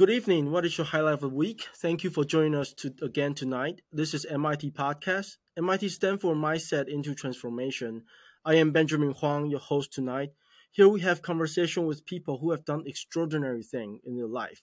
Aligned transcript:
Good 0.00 0.08
evening. 0.08 0.50
What 0.50 0.64
is 0.64 0.78
your 0.78 0.86
highlight 0.86 1.12
of 1.12 1.20
the 1.20 1.28
week? 1.28 1.68
Thank 1.76 2.04
you 2.04 2.08
for 2.08 2.24
joining 2.24 2.54
us 2.54 2.72
to, 2.72 2.94
again 3.02 3.34
tonight. 3.34 3.82
This 3.92 4.14
is 4.14 4.24
MIT 4.24 4.70
Podcast. 4.70 5.36
MIT 5.58 5.90
stands 5.90 6.22
for 6.22 6.34
Mindset 6.34 6.88
into 6.88 7.14
Transformation. 7.14 8.04
I 8.42 8.54
am 8.54 8.72
Benjamin 8.72 9.12
Huang, 9.12 9.50
your 9.50 9.60
host 9.60 9.92
tonight. 9.92 10.30
Here 10.70 10.88
we 10.88 11.00
have 11.00 11.20
conversation 11.20 11.84
with 11.84 12.06
people 12.06 12.38
who 12.38 12.50
have 12.52 12.64
done 12.64 12.84
extraordinary 12.86 13.62
things 13.62 14.00
in 14.06 14.16
their 14.16 14.26
life. 14.26 14.62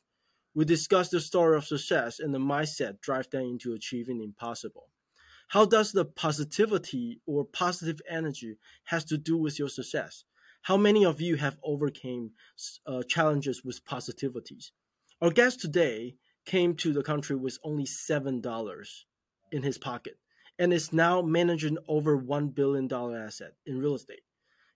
We 0.56 0.66
discuss 0.66 1.10
the 1.10 1.22
story 1.22 1.56
of 1.56 1.68
success 1.68 2.20
and 2.20 2.34
the 2.34 2.40
mindset 2.40 3.00
drive 3.02 3.30
them 3.30 3.44
into 3.44 3.76
achieving 3.76 4.18
the 4.18 4.24
impossible. 4.24 4.90
How 5.50 5.66
does 5.66 5.92
the 5.92 6.06
positivity 6.06 7.22
or 7.28 7.46
positive 7.46 8.02
energy 8.10 8.58
has 8.86 9.06
to 9.06 9.20
do 9.20 9.38
with 9.38 9.60
your 9.60 9.70
success? 9.70 10.24
How 10.64 10.78
many 10.78 11.06
of 11.06 11.22
you 11.22 11.36
have 11.36 11.60
overcame 11.64 12.32
uh, 12.88 13.04
challenges 13.04 13.64
with 13.64 13.86
positivities? 13.86 14.72
Our 15.20 15.32
guest 15.32 15.60
today 15.62 16.16
came 16.46 16.76
to 16.76 16.94
the 16.94 17.02
country 17.02 17.36
with 17.36 17.58
only 17.64 17.88
seven 17.88 18.40
dollars 18.40 19.08
in 19.52 19.64
his 19.64 19.80
pocket 19.80 20.20
and 20.60 20.72
is 20.72 20.94
now 20.94 21.24
managing 21.24 21.80
over 21.88 22.16
one 22.16 22.50
billion 22.50 22.88
dollar 22.88 23.18
asset 23.18 23.54
in 23.66 23.80
real 23.80 23.96
estate. 23.96 24.22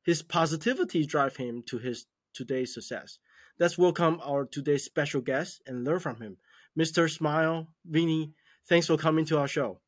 His 0.03 0.23
positivity 0.23 1.05
drive 1.05 1.35
him 1.35 1.61
to 1.67 1.77
his 1.77 2.07
today's 2.33 2.73
success. 2.73 3.19
Let's 3.59 3.77
welcome 3.77 4.19
our 4.23 4.45
today's 4.45 4.83
special 4.83 5.21
guest 5.21 5.61
and 5.67 5.83
learn 5.83 5.99
from 5.99 6.19
him. 6.19 6.37
Mr. 6.77 7.07
Smile, 7.07 7.67
Vinney, 7.87 8.31
thanks 8.67 8.87
for 8.87 8.97
coming 8.97 9.25
to 9.25 9.37
our 9.37 9.47
show. 9.47 9.79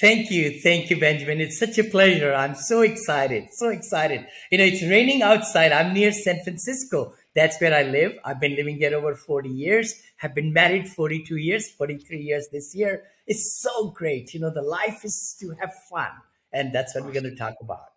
Thank 0.00 0.30
you. 0.30 0.60
Thank 0.60 0.90
you, 0.90 1.00
Benjamin. 1.00 1.40
It's 1.40 1.58
such 1.58 1.78
a 1.78 1.84
pleasure. 1.84 2.34
I'm 2.34 2.54
so 2.54 2.82
excited. 2.82 3.44
So 3.52 3.68
excited. 3.68 4.26
You 4.50 4.58
know, 4.58 4.64
it's 4.64 4.82
raining 4.82 5.22
outside. 5.22 5.72
I'm 5.72 5.94
near 5.94 6.12
San 6.12 6.42
Francisco. 6.44 7.14
That's 7.38 7.60
where 7.60 7.74
I 7.74 7.84
live. 7.84 8.12
I've 8.24 8.40
been 8.40 8.56
living 8.56 8.78
here 8.78 8.94
over 8.96 9.14
40 9.14 9.48
years, 9.48 9.94
have 10.16 10.34
been 10.34 10.52
married 10.52 10.88
42 10.88 11.36
years, 11.36 11.70
43 11.70 12.20
years 12.20 12.48
this 12.50 12.74
year. 12.74 13.04
It's 13.26 13.60
so 13.62 13.90
great. 13.90 14.34
You 14.34 14.40
know, 14.40 14.52
the 14.52 14.62
life 14.62 15.04
is 15.04 15.36
to 15.40 15.54
have 15.60 15.72
fun. 15.90 16.10
And 16.52 16.74
that's 16.74 16.94
what 16.94 17.02
awesome. 17.02 17.14
we're 17.14 17.20
going 17.20 17.34
to 17.34 17.38
talk 17.38 17.54
about. 17.60 17.92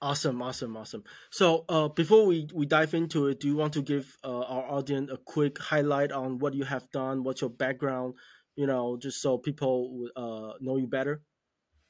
Awesome, 0.00 0.40
awesome, 0.40 0.76
awesome. 0.76 1.02
So, 1.30 1.64
uh, 1.68 1.88
before 1.88 2.24
we, 2.24 2.48
we 2.54 2.64
dive 2.64 2.94
into 2.94 3.26
it, 3.26 3.40
do 3.40 3.48
you 3.48 3.56
want 3.56 3.72
to 3.74 3.82
give 3.82 4.16
uh, 4.22 4.42
our 4.54 4.64
audience 4.78 5.10
a 5.12 5.16
quick 5.16 5.58
highlight 5.58 6.12
on 6.12 6.38
what 6.38 6.54
you 6.54 6.64
have 6.64 6.90
done? 6.92 7.24
What's 7.24 7.40
your 7.40 7.50
background? 7.50 8.14
you 8.58 8.66
know, 8.66 8.96
just 8.96 9.22
so 9.22 9.38
people 9.38 10.08
uh, 10.16 10.58
know 10.60 10.76
you 10.76 10.88
better? 10.88 11.22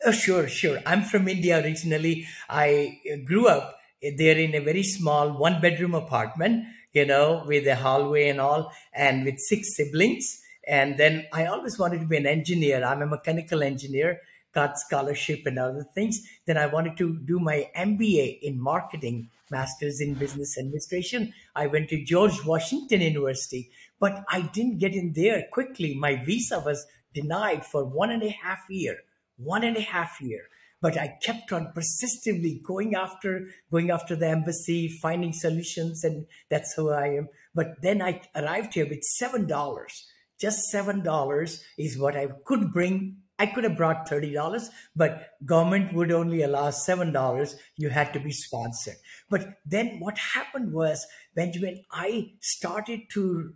Oh, 0.04 0.12
sure, 0.12 0.46
sure. 0.46 0.78
I'm 0.84 1.02
from 1.02 1.26
India 1.26 1.58
originally. 1.64 2.26
I 2.48 3.00
grew 3.24 3.48
up 3.48 3.78
there 4.02 4.36
in 4.36 4.54
a 4.54 4.60
very 4.60 4.82
small 4.82 5.32
one 5.32 5.62
bedroom 5.62 5.94
apartment, 5.94 6.66
you 6.92 7.06
know, 7.06 7.44
with 7.46 7.64
the 7.64 7.76
hallway 7.76 8.28
and 8.28 8.40
all, 8.40 8.72
and 8.92 9.24
with 9.24 9.38
six 9.38 9.76
siblings. 9.76 10.40
And 10.66 10.98
then 10.98 11.26
I 11.32 11.46
always 11.46 11.78
wanted 11.78 12.00
to 12.00 12.06
be 12.06 12.16
an 12.16 12.26
engineer. 12.26 12.84
I'm 12.84 13.02
a 13.02 13.06
mechanical 13.06 13.62
engineer, 13.62 14.20
got 14.52 14.78
scholarship 14.78 15.46
and 15.46 15.58
other 15.58 15.86
things. 15.94 16.20
Then 16.46 16.56
I 16.56 16.66
wanted 16.66 16.96
to 16.98 17.18
do 17.24 17.38
my 17.38 17.70
MBA 17.76 18.40
in 18.42 18.60
marketing, 18.60 19.30
master's 19.50 20.00
in 20.00 20.14
business 20.14 20.58
administration. 20.58 21.32
I 21.56 21.66
went 21.66 21.88
to 21.90 22.04
George 22.04 22.44
Washington 22.44 23.00
University 23.00 23.70
but 24.00 24.24
I 24.28 24.42
didn't 24.42 24.78
get 24.78 24.94
in 24.94 25.12
there 25.12 25.46
quickly. 25.50 25.94
My 25.94 26.16
visa 26.16 26.60
was 26.60 26.86
denied 27.14 27.66
for 27.66 27.84
one 27.84 28.10
and 28.10 28.22
a 28.22 28.30
half 28.30 28.64
year, 28.68 28.98
one 29.36 29.64
and 29.64 29.76
a 29.76 29.80
half 29.80 30.20
year. 30.20 30.48
But 30.80 30.96
I 30.96 31.16
kept 31.22 31.52
on 31.52 31.72
persistently 31.74 32.60
going 32.64 32.94
after, 32.94 33.48
going 33.70 33.90
after 33.90 34.14
the 34.14 34.28
embassy, 34.28 34.88
finding 34.88 35.32
solutions, 35.32 36.04
and 36.04 36.26
that's 36.50 36.74
who 36.74 36.90
I 36.90 37.08
am. 37.08 37.28
But 37.54 37.82
then 37.82 38.00
I 38.00 38.22
arrived 38.34 38.74
here 38.74 38.88
with 38.88 39.02
seven 39.02 39.46
dollars. 39.46 40.06
Just 40.40 40.70
seven 40.70 41.02
dollars 41.02 41.64
is 41.76 41.98
what 41.98 42.16
I 42.16 42.28
could 42.44 42.72
bring 42.72 43.18
I 43.38 43.46
could 43.46 43.64
have 43.64 43.76
brought 43.76 44.08
$30, 44.08 44.68
but 44.96 45.28
government 45.44 45.94
would 45.94 46.10
only 46.10 46.42
allow 46.42 46.70
$7. 46.70 47.54
You 47.76 47.88
had 47.88 48.12
to 48.12 48.20
be 48.20 48.32
sponsored. 48.32 48.96
But 49.30 49.58
then 49.64 50.00
what 50.00 50.18
happened 50.18 50.72
was, 50.72 51.06
Benjamin, 51.36 51.84
I 51.92 52.32
started 52.40 53.02
to 53.14 53.54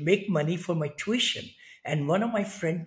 make 0.00 0.30
money 0.30 0.56
for 0.56 0.76
my 0.76 0.92
tuition. 0.96 1.44
And 1.84 2.06
one 2.06 2.22
of 2.22 2.32
my 2.32 2.44
friends 2.44 2.86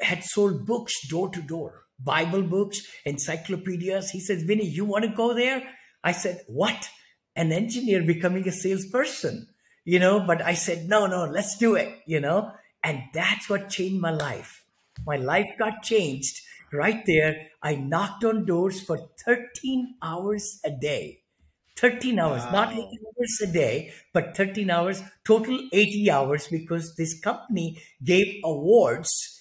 had 0.00 0.24
sold 0.24 0.64
books 0.64 1.06
door 1.06 1.28
to 1.30 1.42
door, 1.42 1.83
Bible 1.98 2.42
books, 2.42 2.86
encyclopedias. 3.04 4.10
He 4.10 4.20
says, 4.20 4.44
Vinney, 4.44 4.70
you 4.70 4.84
want 4.84 5.04
to 5.04 5.10
go 5.10 5.34
there? 5.34 5.62
I 6.02 6.12
said, 6.12 6.42
what? 6.46 6.88
An 7.36 7.52
engineer 7.52 8.02
becoming 8.02 8.46
a 8.48 8.52
salesperson, 8.52 9.48
you 9.84 9.98
know? 9.98 10.20
But 10.20 10.42
I 10.42 10.54
said, 10.54 10.88
no, 10.88 11.06
no, 11.06 11.24
let's 11.24 11.58
do 11.58 11.74
it, 11.74 12.00
you 12.06 12.20
know? 12.20 12.52
And 12.82 13.02
that's 13.12 13.48
what 13.48 13.70
changed 13.70 14.00
my 14.00 14.10
life. 14.10 14.64
My 15.06 15.16
life 15.16 15.48
got 15.58 15.82
changed 15.82 16.40
right 16.72 17.04
there. 17.06 17.48
I 17.62 17.76
knocked 17.76 18.24
on 18.24 18.44
doors 18.44 18.82
for 18.82 19.08
13 19.24 19.96
hours 20.02 20.60
a 20.64 20.70
day 20.70 21.24
13 21.76 22.18
hours, 22.18 22.42
wow. 22.44 22.52
not 22.52 22.72
80 22.72 22.80
hours 22.80 23.40
a 23.42 23.46
day, 23.46 23.92
but 24.12 24.36
13 24.36 24.70
hours, 24.70 25.02
total 25.24 25.60
80 25.72 26.10
hours 26.10 26.48
because 26.48 26.94
this 26.96 27.18
company 27.20 27.82
gave 28.02 28.40
awards 28.44 29.40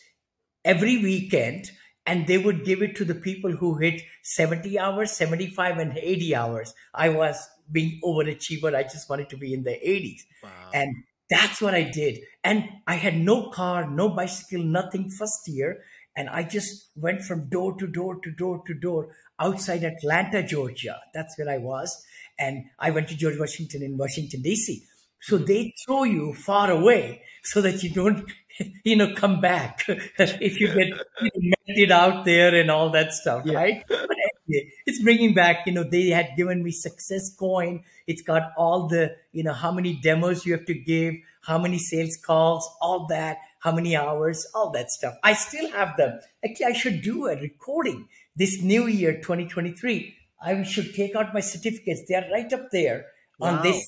every 0.65 0.97
weekend 0.97 1.71
and 2.05 2.27
they 2.27 2.37
would 2.37 2.65
give 2.65 2.81
it 2.81 2.95
to 2.97 3.05
the 3.05 3.15
people 3.15 3.51
who 3.51 3.75
hit 3.75 4.01
70 4.23 4.77
hours, 4.77 5.11
75 5.11 5.77
and 5.77 5.97
80 5.97 6.35
hours. 6.35 6.73
I 6.93 7.09
was 7.09 7.37
being 7.71 7.99
overachiever. 8.03 8.75
I 8.75 8.83
just 8.83 9.09
wanted 9.09 9.29
to 9.29 9.37
be 9.37 9.53
in 9.53 9.63
the 9.63 9.71
80s. 9.71 10.21
Wow. 10.43 10.49
And 10.73 10.95
that's 11.29 11.61
what 11.61 11.73
I 11.73 11.83
did. 11.83 12.19
And 12.43 12.69
I 12.87 12.95
had 12.95 13.17
no 13.17 13.49
car, 13.49 13.89
no 13.89 14.09
bicycle, 14.09 14.63
nothing 14.63 15.09
first 15.09 15.47
year. 15.47 15.83
And 16.15 16.29
I 16.29 16.43
just 16.43 16.89
went 16.95 17.23
from 17.23 17.49
door 17.49 17.75
to 17.79 17.87
door 17.87 18.19
to 18.21 18.31
door 18.31 18.61
to 18.67 18.73
door 18.73 19.09
outside 19.39 19.83
Atlanta, 19.83 20.43
Georgia. 20.43 20.99
That's 21.13 21.37
where 21.37 21.49
I 21.49 21.57
was 21.57 22.05
and 22.39 22.65
I 22.79 22.91
went 22.91 23.09
to 23.09 23.15
George 23.15 23.37
Washington 23.37 23.83
in 23.83 23.97
Washington, 23.97 24.41
D.C. 24.41 24.83
So 25.21 25.37
they 25.37 25.73
throw 25.85 26.03
you 26.03 26.33
far 26.33 26.69
away 26.71 27.23
so 27.43 27.61
that 27.61 27.83
you 27.83 27.89
don't, 27.89 28.29
you 28.83 28.95
know, 28.95 29.13
come 29.15 29.41
back 29.41 29.85
if 29.87 30.59
you 30.59 30.67
get 30.67 30.87
you 30.87 31.31
know, 31.35 31.55
melted 31.67 31.91
out 31.91 32.25
there 32.25 32.55
and 32.55 32.69
all 32.69 32.89
that 32.91 33.13
stuff, 33.13 33.45
yeah. 33.45 33.57
right? 33.57 33.83
But 33.87 33.99
anyway, 33.99 34.71
it's 34.85 35.01
bringing 35.01 35.33
back, 35.33 35.65
you 35.65 35.73
know, 35.73 35.83
they 35.83 36.09
had 36.09 36.29
given 36.37 36.63
me 36.63 36.71
success 36.71 37.33
coin. 37.33 37.83
It's 38.07 38.21
got 38.21 38.51
all 38.57 38.87
the, 38.87 39.15
you 39.31 39.43
know, 39.43 39.53
how 39.53 39.71
many 39.71 39.93
demos 39.93 40.45
you 40.45 40.53
have 40.53 40.65
to 40.65 40.73
give, 40.73 41.15
how 41.41 41.57
many 41.57 41.77
sales 41.77 42.17
calls, 42.17 42.69
all 42.81 43.07
that, 43.07 43.37
how 43.59 43.71
many 43.71 43.95
hours, 43.95 44.45
all 44.53 44.71
that 44.71 44.91
stuff. 44.91 45.15
I 45.23 45.33
still 45.33 45.69
have 45.71 45.97
them. 45.97 46.19
Actually, 46.43 46.65
I 46.67 46.73
should 46.73 47.01
do 47.01 47.27
a 47.27 47.39
recording 47.39 48.07
this 48.35 48.61
new 48.61 48.87
year, 48.87 49.13
2023 49.13 50.17
I 50.43 50.61
should 50.63 50.93
take 50.93 51.15
out 51.15 51.33
my 51.33 51.39
certificates. 51.39 52.03
They 52.07 52.15
are 52.15 52.25
right 52.31 52.51
up 52.51 52.69
there 52.71 53.05
wow. 53.39 53.57
on 53.57 53.63
this. 53.63 53.87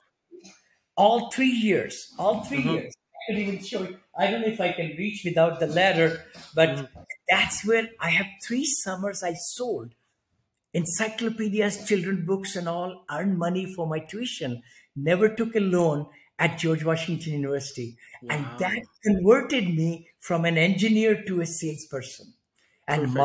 All 0.98 1.30
three 1.30 1.52
years, 1.52 2.14
all 2.18 2.46
3 2.46 2.58
mm-hmm. 2.58 2.70
years. 2.70 2.94
I 3.28 3.32
can 3.32 3.42
even 3.42 3.64
show 3.64 3.84
you. 3.84 3.98
I 4.18 4.30
don't 4.30 4.42
know 4.42 4.48
if 4.48 4.62
I 4.62 4.72
can 4.72 4.96
reach 4.98 5.24
without 5.26 5.60
the 5.60 5.68
ladder, 5.68 6.26
but 6.54 6.70
mm-hmm. 6.70 7.02
that's 7.30 7.66
where 7.66 7.90
I 8.00 8.10
have 8.12 8.28
three 8.46 8.66
summers 8.66 9.24
I 9.24 9.34
sold 9.34 9.94
encyclopedias, 10.74 11.88
children 11.88 12.26
books, 12.26 12.58
and 12.58 12.68
all, 12.68 13.06
earned 13.10 13.38
money 13.38 13.66
for 13.66 13.88
my 13.88 14.00
tuition. 14.00 14.62
Never 14.94 15.30
took 15.30 15.56
a 15.56 15.62
loan 15.62 16.08
at 16.38 16.58
George 16.58 16.84
Washington 16.84 17.32
University. 17.32 17.96
Wow. 18.22 18.36
And 18.36 18.46
that 18.60 18.82
converted 19.02 19.74
me 19.74 20.10
from 20.20 20.44
an 20.44 20.58
engineer 20.58 21.24
to 21.28 21.40
a 21.40 21.46
salesperson 21.46 22.34
and 22.90 23.14
Perfect. 23.14 23.18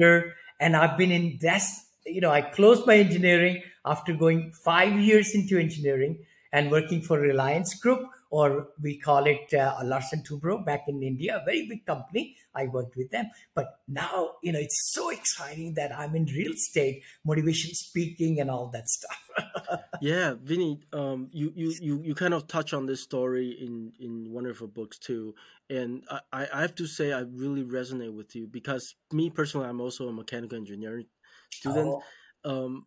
marketer. 0.00 0.32
And 0.58 0.74
I've 0.74 0.98
been 0.98 1.12
in 1.12 1.38
this 1.40 1.86
you 2.06 2.20
know, 2.20 2.30
I 2.30 2.40
closed 2.40 2.86
my 2.86 2.96
engineering 2.96 3.62
after 3.84 4.14
going 4.14 4.52
five 4.64 4.98
years 4.98 5.34
into 5.34 5.58
engineering 5.58 6.24
and 6.52 6.70
working 6.70 7.02
for 7.02 7.18
Reliance 7.18 7.74
Group, 7.74 8.08
or 8.30 8.68
we 8.82 8.98
call 8.98 9.24
it 9.26 9.52
uh, 9.54 9.74
Larsen 9.84 10.22
Toubro 10.22 10.64
back 10.64 10.84
in 10.88 11.02
India, 11.02 11.38
a 11.40 11.44
very 11.44 11.66
big 11.66 11.86
company. 11.86 12.36
I 12.54 12.66
worked 12.66 12.96
with 12.96 13.10
them. 13.10 13.30
But 13.54 13.80
now, 13.86 14.32
you 14.42 14.52
know, 14.52 14.58
it's 14.58 14.92
so 14.92 15.10
exciting 15.10 15.74
that 15.74 15.96
I'm 15.96 16.14
in 16.14 16.24
real 16.26 16.52
estate, 16.52 17.02
motivation 17.24 17.70
speaking, 17.74 18.40
and 18.40 18.50
all 18.50 18.68
that 18.72 18.88
stuff. 18.88 19.80
yeah, 20.00 20.34
Vinney, 20.34 20.80
um, 20.92 21.28
you, 21.32 21.52
you, 21.54 21.74
you, 21.80 22.02
you 22.02 22.14
kind 22.14 22.34
of 22.34 22.46
touch 22.46 22.72
on 22.72 22.86
this 22.86 23.02
story 23.02 23.50
in, 23.50 23.92
in 24.00 24.32
one 24.32 24.46
of 24.46 24.60
your 24.60 24.68
books 24.68 24.98
too. 24.98 25.34
And 25.68 26.04
I, 26.32 26.48
I 26.52 26.60
have 26.60 26.74
to 26.76 26.86
say, 26.86 27.12
I 27.12 27.20
really 27.20 27.64
resonate 27.64 28.14
with 28.14 28.34
you 28.34 28.46
because 28.46 28.94
me 29.12 29.30
personally, 29.30 29.68
I'm 29.68 29.80
also 29.80 30.08
a 30.08 30.12
mechanical 30.12 30.56
engineering 30.56 31.06
student. 31.50 32.02
Oh. 32.44 32.66
Um, 32.66 32.86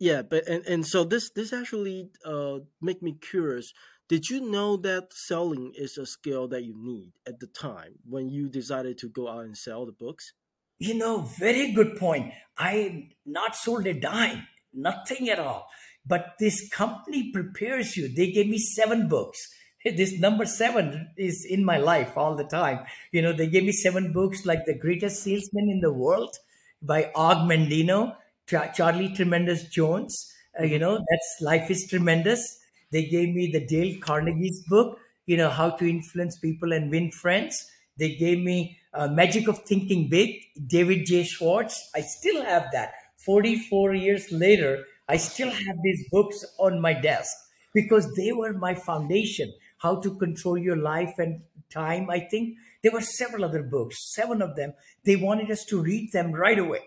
yeah, 0.00 0.22
but 0.22 0.46
and, 0.48 0.64
and 0.66 0.86
so 0.86 1.04
this 1.04 1.30
this 1.30 1.52
actually 1.52 2.10
uh 2.24 2.58
make 2.80 3.02
me 3.02 3.16
curious. 3.20 3.72
Did 4.08 4.28
you 4.28 4.50
know 4.50 4.76
that 4.78 5.14
selling 5.14 5.72
is 5.74 5.96
a 5.96 6.04
skill 6.04 6.46
that 6.48 6.64
you 6.64 6.74
need 6.76 7.12
at 7.26 7.40
the 7.40 7.46
time 7.46 7.94
when 8.04 8.28
you 8.28 8.48
decided 8.50 8.98
to 8.98 9.08
go 9.08 9.28
out 9.28 9.44
and 9.44 9.56
sell 9.56 9.86
the 9.86 9.92
books? 9.92 10.34
You 10.78 10.94
know, 10.94 11.22
very 11.38 11.72
good 11.72 11.96
point. 11.96 12.32
I 12.58 13.10
not 13.24 13.56
sold 13.56 13.86
a 13.86 13.94
dime, 13.94 14.46
nothing 14.74 15.30
at 15.30 15.38
all. 15.38 15.68
But 16.06 16.34
this 16.38 16.68
company 16.68 17.32
prepares 17.32 17.96
you. 17.96 18.08
They 18.14 18.30
gave 18.30 18.48
me 18.48 18.58
seven 18.58 19.08
books. 19.08 19.38
this 19.84 20.18
number 20.18 20.44
seven 20.44 21.10
is 21.16 21.46
in 21.48 21.64
my 21.64 21.78
life 21.78 22.16
all 22.16 22.36
the 22.36 22.44
time. 22.44 22.80
You 23.10 23.22
know, 23.22 23.32
they 23.32 23.46
gave 23.46 23.64
me 23.64 23.72
seven 23.72 24.12
books 24.12 24.44
like 24.44 24.66
The 24.66 24.78
Greatest 24.78 25.22
Salesman 25.22 25.70
in 25.70 25.80
the 25.80 25.92
World 25.92 26.36
by 26.82 27.10
Og 27.14 27.48
Mandino, 27.48 28.16
Charlie 28.46 29.14
Tremendous 29.14 29.64
Jones. 29.68 30.30
Uh, 30.58 30.64
you 30.64 30.78
know, 30.78 30.98
that's 30.98 31.36
Life 31.40 31.70
is 31.70 31.86
Tremendous. 31.88 32.58
They 32.94 33.06
gave 33.06 33.34
me 33.34 33.50
the 33.52 33.66
Dale 33.66 33.98
Carnegie's 34.00 34.62
book, 34.68 34.98
you 35.26 35.36
know, 35.36 35.50
How 35.50 35.70
to 35.70 35.90
Influence 35.90 36.38
People 36.38 36.72
and 36.72 36.92
Win 36.92 37.10
Friends. 37.10 37.66
They 37.98 38.14
gave 38.14 38.38
me 38.38 38.78
uh, 38.94 39.08
Magic 39.08 39.48
of 39.48 39.58
Thinking 39.64 40.08
Big, 40.08 40.36
David 40.68 41.04
J. 41.06 41.24
Schwartz. 41.24 41.90
I 41.96 42.02
still 42.02 42.44
have 42.44 42.66
that. 42.72 42.92
44 43.26 43.94
years 43.94 44.30
later, 44.30 44.84
I 45.08 45.16
still 45.16 45.50
have 45.50 45.76
these 45.82 46.08
books 46.10 46.44
on 46.60 46.80
my 46.80 46.94
desk 46.94 47.34
because 47.74 48.14
they 48.14 48.32
were 48.32 48.52
my 48.52 48.74
foundation. 48.76 49.52
How 49.78 49.96
to 50.00 50.14
Control 50.16 50.56
Your 50.56 50.76
Life 50.76 51.14
and 51.18 51.42
Time, 51.72 52.08
I 52.10 52.20
think. 52.20 52.56
There 52.84 52.92
were 52.92 53.00
several 53.00 53.44
other 53.44 53.64
books, 53.64 54.14
seven 54.14 54.40
of 54.40 54.56
them. 54.56 54.74
They 55.04 55.16
wanted 55.16 55.50
us 55.50 55.64
to 55.66 55.82
read 55.82 56.12
them 56.12 56.32
right 56.32 56.58
away. 56.58 56.82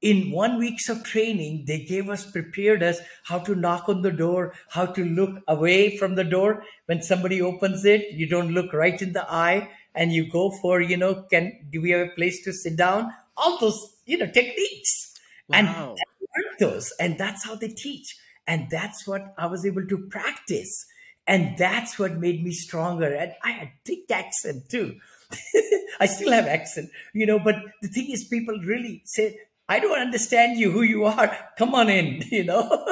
In 0.00 0.30
one 0.30 0.58
weeks 0.58 0.88
of 0.88 1.04
training, 1.04 1.64
they 1.66 1.84
gave 1.84 2.08
us, 2.08 2.24
prepared 2.30 2.82
us 2.82 3.00
how 3.24 3.38
to 3.40 3.54
knock 3.54 3.88
on 3.88 4.00
the 4.00 4.10
door, 4.10 4.54
how 4.70 4.86
to 4.86 5.04
look 5.04 5.42
away 5.46 5.96
from 5.98 6.14
the 6.14 6.24
door. 6.24 6.64
When 6.86 7.02
somebody 7.02 7.42
opens 7.42 7.84
it, 7.84 8.12
you 8.12 8.26
don't 8.26 8.52
look 8.52 8.72
right 8.72 9.00
in 9.00 9.12
the 9.12 9.30
eye 9.30 9.68
and 9.94 10.12
you 10.12 10.30
go 10.30 10.50
for, 10.62 10.80
you 10.80 10.96
know, 10.96 11.26
can, 11.30 11.52
do 11.70 11.82
we 11.82 11.90
have 11.90 12.08
a 12.08 12.10
place 12.12 12.42
to 12.44 12.52
sit 12.52 12.76
down? 12.76 13.12
All 13.36 13.58
those, 13.58 13.94
you 14.06 14.16
know, 14.16 14.26
techniques. 14.26 15.18
Wow. 15.48 15.58
And 15.58 15.68
learn 15.68 16.56
those. 16.58 16.92
And 16.98 17.18
that's 17.18 17.44
how 17.44 17.54
they 17.54 17.68
teach. 17.68 18.16
And 18.46 18.68
that's 18.70 19.06
what 19.06 19.34
I 19.36 19.46
was 19.46 19.66
able 19.66 19.86
to 19.86 19.98
practice. 19.98 20.86
And 21.26 21.56
that's 21.58 21.98
what 21.98 22.16
made 22.16 22.42
me 22.42 22.52
stronger. 22.52 23.12
And 23.12 23.32
I 23.44 23.50
had 23.52 23.70
thick 23.84 24.10
accent 24.10 24.68
too. 24.68 24.96
I 26.00 26.06
still 26.06 26.32
have 26.32 26.46
accent, 26.46 26.90
you 27.12 27.26
know, 27.26 27.38
but 27.38 27.56
the 27.82 27.88
thing 27.88 28.10
is, 28.10 28.24
people 28.24 28.58
really 28.64 29.02
say, 29.04 29.38
I 29.70 29.78
don't 29.78 30.00
understand 30.00 30.58
you, 30.58 30.72
who 30.72 30.82
you 30.82 31.04
are. 31.04 31.36
Come 31.56 31.76
on 31.76 31.88
in, 31.88 32.24
you 32.30 32.42
know? 32.42 32.86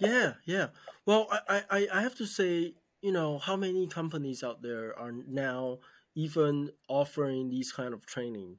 yeah, 0.00 0.34
yeah. 0.46 0.68
Well, 1.04 1.26
I, 1.48 1.62
I, 1.68 1.88
I 1.92 2.02
have 2.02 2.14
to 2.16 2.26
say, 2.26 2.74
you 3.02 3.10
know, 3.10 3.38
how 3.38 3.56
many 3.56 3.88
companies 3.88 4.44
out 4.44 4.62
there 4.62 4.96
are 4.96 5.10
now 5.10 5.80
even 6.14 6.70
offering 6.88 7.50
these 7.50 7.72
kind 7.72 7.92
of 7.92 8.06
training? 8.06 8.58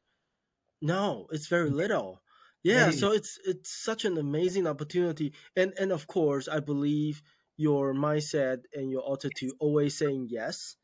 No, 0.82 1.28
it's 1.32 1.48
very 1.48 1.70
mm. 1.70 1.76
little. 1.76 2.22
Yeah, 2.64 2.88
Maybe. 2.88 2.98
so 2.98 3.12
it's 3.14 3.40
it's 3.44 3.72
such 3.72 4.06
an 4.06 4.18
amazing 4.20 4.68
opportunity, 4.68 5.34
and 5.56 5.74
and 5.80 5.92
of 5.92 6.06
course, 6.06 6.48
I 6.48 6.60
believe 6.60 7.24
your 7.58 7.94
mindset 7.96 8.66
and 8.74 8.92
your 8.92 9.12
attitude, 9.12 9.54
always 9.60 9.98
saying 9.98 10.28
yes, 10.30 10.76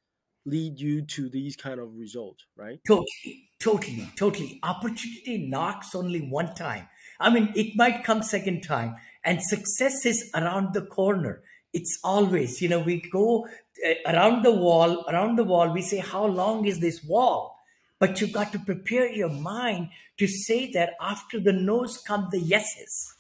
lead 0.45 0.79
you 0.79 1.03
to 1.03 1.29
these 1.29 1.55
kind 1.55 1.79
of 1.79 1.93
results, 1.95 2.45
right? 2.55 2.79
Totally, 2.87 3.46
totally, 3.59 4.09
totally. 4.15 4.59
Opportunity 4.63 5.47
knocks 5.47 5.95
only 5.95 6.21
one 6.21 6.53
time. 6.55 6.87
I 7.19 7.29
mean, 7.29 7.51
it 7.55 7.75
might 7.75 8.03
come 8.03 8.21
second 8.21 8.61
time, 8.61 8.95
and 9.23 9.41
success 9.41 10.05
is 10.05 10.29
around 10.35 10.73
the 10.73 10.83
corner. 10.83 11.41
It's 11.73 11.99
always, 12.03 12.61
you 12.61 12.69
know, 12.69 12.79
we 12.79 13.01
go 13.11 13.47
uh, 13.85 13.93
around 14.11 14.43
the 14.43 14.51
wall, 14.51 15.05
around 15.07 15.37
the 15.37 15.43
wall. 15.43 15.73
We 15.73 15.81
say, 15.81 15.97
how 15.97 16.25
long 16.25 16.65
is 16.65 16.79
this 16.79 17.03
wall? 17.03 17.57
But 17.99 18.21
you've 18.21 18.33
got 18.33 18.51
to 18.53 18.59
prepare 18.59 19.11
your 19.11 19.29
mind 19.29 19.89
to 20.19 20.27
say 20.27 20.71
that 20.71 20.91
after 21.01 21.39
the 21.39 21.53
no's 21.53 21.97
come 21.97 22.27
the 22.31 22.39
yeses. 22.39 23.13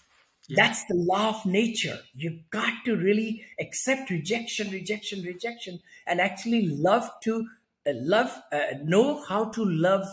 Yeah. 0.47 0.67
That's 0.67 0.85
the 0.85 0.95
law 0.95 1.29
of 1.29 1.45
nature. 1.45 1.99
You've 2.15 2.49
got 2.51 2.85
to 2.85 2.95
really 2.95 3.43
accept 3.59 4.09
rejection, 4.09 4.71
rejection, 4.71 5.23
rejection, 5.23 5.81
and 6.05 6.21
actually 6.21 6.67
love 6.67 7.09
to 7.23 7.47
uh, 7.85 7.91
love, 7.95 8.31
uh, 8.51 8.77
know 8.83 9.23
how 9.27 9.45
to 9.45 9.65
love 9.65 10.07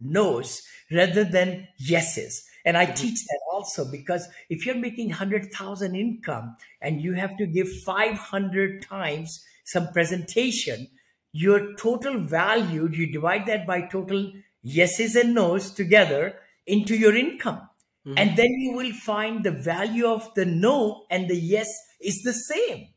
no's 0.00 0.62
rather 0.90 1.24
than 1.24 1.68
yeses. 1.78 2.44
And 2.64 2.76
I 2.76 2.86
mm-hmm. 2.86 2.94
teach 2.94 3.24
that 3.24 3.40
also 3.52 3.90
because 3.90 4.28
if 4.48 4.66
you're 4.66 4.74
making 4.74 5.08
100,000 5.08 5.94
income 5.94 6.56
and 6.80 7.00
you 7.00 7.14
have 7.14 7.36
to 7.38 7.46
give 7.46 7.68
500 7.84 8.82
times 8.82 9.44
some 9.64 9.92
presentation, 9.92 10.88
your 11.32 11.74
total 11.76 12.18
value, 12.18 12.88
you 12.90 13.12
divide 13.12 13.46
that 13.46 13.66
by 13.66 13.82
total 13.82 14.32
yeses 14.62 15.14
and 15.14 15.34
nos 15.34 15.70
together 15.70 16.34
into 16.66 16.96
your 16.96 17.14
income. 17.14 17.68
Mm-hmm. 18.06 18.18
And 18.18 18.36
then 18.36 18.50
you 18.50 18.72
will 18.72 18.92
find 18.92 19.44
the 19.44 19.50
value 19.50 20.06
of 20.06 20.32
the 20.34 20.44
no 20.44 21.04
and 21.10 21.28
the 21.28 21.36
yes 21.36 21.68
is 22.00 22.22
the 22.22 22.32
same. 22.32 22.88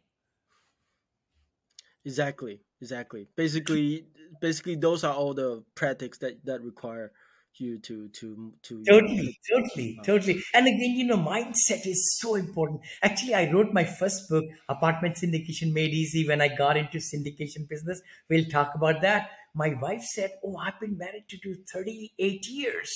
Exactly. 2.05 2.61
Exactly. 2.81 3.27
Basically, 3.35 4.05
basically, 4.39 4.75
those 4.75 5.03
are 5.03 5.13
all 5.13 5.33
the 5.33 5.63
practices 5.75 6.19
that 6.19 6.45
that 6.45 6.61
require 6.61 7.11
you 7.59 7.77
to 7.79 8.07
to 8.09 8.53
to 8.63 8.83
totally 8.85 9.37
totally 9.51 9.97
uh, 9.99 10.03
totally. 10.03 10.41
And 10.53 10.67
again 10.67 10.91
you 10.95 11.05
know 11.05 11.17
mindset 11.17 11.85
is 11.85 12.17
so 12.19 12.35
important. 12.35 12.81
Actually 13.01 13.33
i 13.35 13.51
wrote 13.51 13.73
my 13.73 13.83
first 13.83 14.29
book 14.29 14.45
apartment 14.67 15.15
syndication 15.15 15.73
made 15.73 15.91
easy 15.91 16.27
when 16.27 16.41
i 16.41 16.47
got 16.47 16.77
into 16.77 16.99
syndication 16.99 17.67
business. 17.67 18.01
We'll 18.29 18.45
talk 18.45 18.75
about 18.75 19.01
that. 19.01 19.29
My 19.53 19.73
wife 19.81 20.03
said 20.03 20.31
oh 20.43 20.57
i've 20.57 20.79
been 20.79 20.97
married 20.97 21.25
to 21.29 21.37
you 21.43 21.57
38 21.73 22.47
years. 22.47 22.89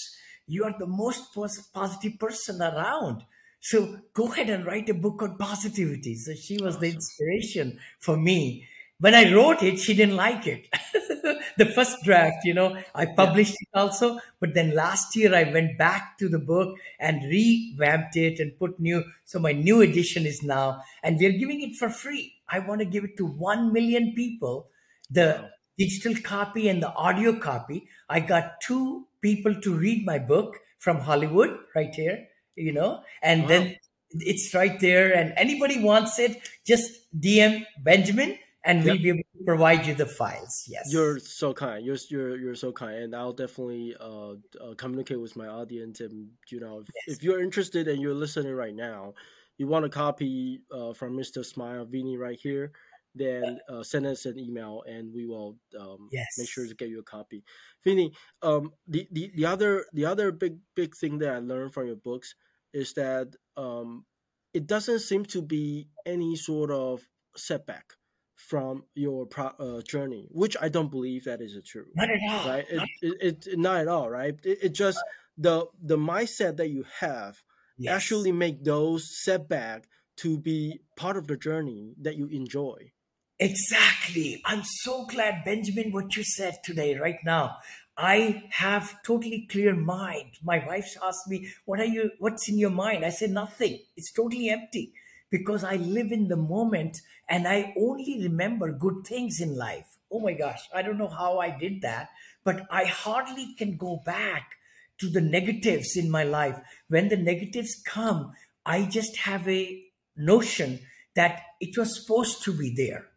You 0.48 0.66
are 0.66 0.76
the 0.78 0.88
most 0.88 1.34
positive 1.74 2.20
person 2.20 2.62
around. 2.62 3.24
So 3.62 3.98
go 4.14 4.32
ahead 4.32 4.50
and 4.50 4.66
write 4.66 4.90
a 4.90 4.94
book 4.94 5.22
on 5.22 5.38
positivity. 5.38 6.16
So 6.16 6.34
she 6.34 6.58
was 6.62 6.76
awesome. 6.76 6.82
the 6.82 6.94
inspiration 6.96 7.80
for 8.00 8.18
me 8.18 8.68
when 9.04 9.14
I 9.14 9.34
wrote 9.34 9.62
it, 9.62 9.80
she 9.80 9.94
didn't 9.94 10.16
like 10.16 10.48
it. 10.48 10.70
the 11.58 11.66
first 11.66 12.04
draft, 12.06 12.46
you 12.46 12.54
know, 12.54 12.78
I 12.96 13.06
published 13.06 13.52
yeah. 13.52 13.68
it 13.74 13.78
also. 13.78 14.20
But 14.40 14.54
then 14.54 14.74
last 14.74 15.14
year, 15.18 15.36
I 15.36 15.44
went 15.44 15.78
back 15.78 16.18
to 16.20 16.30
the 16.30 16.40
book 16.40 16.78
and 17.02 17.22
revamped 17.22 18.16
it 18.16 18.40
and 18.40 18.58
put 18.58 18.80
new. 18.80 19.04
So 19.26 19.40
my 19.40 19.52
new 19.52 19.82
edition 19.82 20.26
is 20.26 20.42
now, 20.42 20.84
and 21.04 21.18
we're 21.20 21.38
giving 21.38 21.60
it 21.62 21.76
for 21.76 21.90
free. 21.90 22.36
I 22.48 22.60
want 22.60 22.80
to 22.80 22.86
give 22.86 23.04
it 23.04 23.18
to 23.18 23.26
1 23.26 23.74
million 23.74 24.14
people. 24.14 24.70
The 25.12 25.40
wow. 25.42 25.50
digital 25.78 26.16
copy 26.24 26.70
and 26.70 26.82
the 26.82 26.94
audio 26.94 27.38
copy. 27.38 27.90
I 28.08 28.22
got 28.22 28.62
two 28.62 29.08
people 29.20 29.60
to 29.64 29.74
read 29.74 30.06
my 30.06 30.18
book 30.18 30.60
from 30.80 31.02
Hollywood 31.02 31.58
right 31.76 31.94
here, 31.94 32.28
you 32.56 32.72
know, 32.72 33.02
and 33.22 33.42
wow. 33.42 33.48
then 33.50 33.76
it's 34.12 34.54
right 34.54 34.80
there. 34.80 35.14
And 35.14 35.34
anybody 35.36 35.84
wants 35.84 36.20
it, 36.20 36.40
just 36.66 36.90
DM 37.20 37.66
Benjamin 37.84 38.38
and 38.66 38.88
able 38.88 39.18
to 39.18 39.44
provide 39.46 39.86
you 39.86 39.94
the 39.94 40.06
files. 40.06 40.66
Yes, 40.68 40.92
you're 40.92 41.20
so 41.20 41.54
kind. 41.54 41.86
You're 41.86 41.98
you're 42.10 42.38
you're 42.38 42.56
so 42.56 42.72
kind, 42.72 42.96
and 42.96 43.16
I'll 43.16 43.34
definitely 43.34 43.96
uh, 44.00 44.34
uh 44.62 44.74
communicate 44.78 45.20
with 45.20 45.36
my 45.36 45.48
audience. 45.48 46.00
And 46.00 46.30
you 46.50 46.60
know, 46.60 46.80
if, 46.80 46.88
yes. 46.96 47.18
if, 47.18 47.24
you're 47.24 47.42
interested 47.42 47.88
and 47.88 48.02
you're 48.02 48.14
listening 48.14 48.54
right 48.54 48.76
now, 48.76 49.14
you 49.58 49.68
want 49.68 49.86
a 49.86 49.90
copy 49.90 50.62
uh, 50.72 50.94
from 50.94 51.18
Mr. 51.18 51.46
Smile 51.46 51.86
Vinney 51.86 52.18
right 52.18 52.40
here, 52.40 52.72
then 53.16 53.60
uh, 53.70 53.84
send 53.84 54.06
us 54.06 54.26
an 54.26 54.40
email 54.40 54.84
and 54.88 55.14
we 55.14 55.26
will 55.26 55.58
um, 55.80 56.10
yes. 56.12 56.28
make 56.38 56.50
sure 56.50 56.66
to 56.66 56.76
get 56.76 56.90
you 56.90 57.00
a 57.00 57.04
copy. 57.04 57.44
Vinney, 57.86 58.12
um, 58.42 58.72
the, 58.88 59.08
the 59.12 59.32
the 59.36 59.46
other 59.46 59.86
the 59.94 60.06
other 60.06 60.32
big 60.32 60.58
big 60.76 60.96
thing 60.96 61.18
that 61.20 61.34
I 61.34 61.40
learned 61.40 61.74
from 61.74 61.88
your 61.88 61.98
books 61.98 62.36
is 62.74 62.94
that 62.94 63.36
um, 63.58 64.06
it 64.54 64.68
doesn't 64.68 65.00
seem 65.00 65.26
to 65.26 65.42
be 65.42 65.90
any 66.06 66.36
sort 66.36 66.72
of 66.72 67.02
setback 67.36 67.94
from 68.48 68.84
your 68.96 69.26
pro, 69.26 69.48
uh, 69.60 69.82
journey, 69.82 70.28
which 70.32 70.56
I 70.60 70.70
don't 70.70 70.92
believe 70.92 71.24
that 71.26 71.42
is 71.42 71.58
true. 71.66 71.86
Not 71.96 72.10
at 72.10 72.20
all. 72.30 72.50
Right? 72.50 72.66
It, 72.70 72.90
it, 73.02 73.48
it, 73.48 73.60
not 73.60 73.78
at 73.78 73.88
all. 73.88 74.10
Right? 74.10 74.36
It, 74.44 74.60
it 74.64 74.74
just 74.74 75.00
the 75.38 75.68
the 75.82 75.98
mindset 75.98 76.58
that 76.58 76.70
you 76.70 76.86
have 77.00 77.42
yes. 77.78 77.94
actually 77.94 78.32
make 78.32 78.64
those 78.64 79.24
setback 79.24 79.88
to 80.18 80.38
be 80.38 80.80
part 80.98 81.18
of 81.18 81.28
the 81.28 81.38
journey 81.38 81.96
that 82.02 82.16
you 82.16 82.28
enjoy. 82.28 82.92
Exactly. 83.40 84.42
I'm 84.46 84.64
so 84.64 85.06
glad, 85.06 85.44
Benjamin, 85.44 85.92
what 85.92 86.16
you 86.16 86.24
said 86.24 86.58
today, 86.64 86.96
right 86.96 87.18
now. 87.26 87.58
I 87.98 88.44
have 88.50 88.96
totally 89.04 89.48
clear 89.50 89.76
mind. 89.76 90.32
My 90.44 90.66
wife 90.66 90.96
asked 91.04 91.28
me, 91.28 91.48
"What 91.66 91.80
are 91.80 91.86
you? 91.86 92.12
What's 92.20 92.50
in 92.50 92.58
your 92.58 92.72
mind?" 92.72 93.06
I 93.06 93.10
said, 93.10 93.32
"Nothing. 93.32 93.80
It's 93.96 94.12
totally 94.12 94.50
empty." 94.50 94.94
Because 95.34 95.64
I 95.64 95.78
live 95.78 96.12
in 96.12 96.28
the 96.28 96.38
moment 96.38 97.02
and 97.28 97.48
I 97.48 97.74
only 97.76 98.20
remember 98.22 98.72
good 98.72 99.04
things 99.04 99.42
in 99.42 99.58
life. 99.58 99.98
Oh 100.12 100.20
my 100.20 100.34
gosh, 100.34 100.62
I 100.72 100.84
don't 100.84 101.00
know 101.00 101.08
how 101.08 101.40
I 101.40 101.50
did 101.50 101.82
that, 101.82 102.10
but 102.44 102.68
I 102.70 102.86
hardly 102.86 103.56
can 103.58 103.76
go 103.76 104.00
back 104.06 104.52
to 105.00 105.10
the 105.10 105.22
negatives 105.22 105.98
in 105.98 106.12
my 106.12 106.24
life. 106.24 106.60
When 106.88 107.08
the 107.08 107.18
negatives 107.18 107.82
come, 107.84 108.34
I 108.64 108.84
just 108.86 109.18
have 109.18 109.50
a 109.50 109.84
notion 110.16 110.82
that 111.16 111.42
it 111.60 111.80
was 111.80 112.00
supposed 112.00 112.44
to 112.44 112.54
be 112.54 112.72
there. 112.78 113.08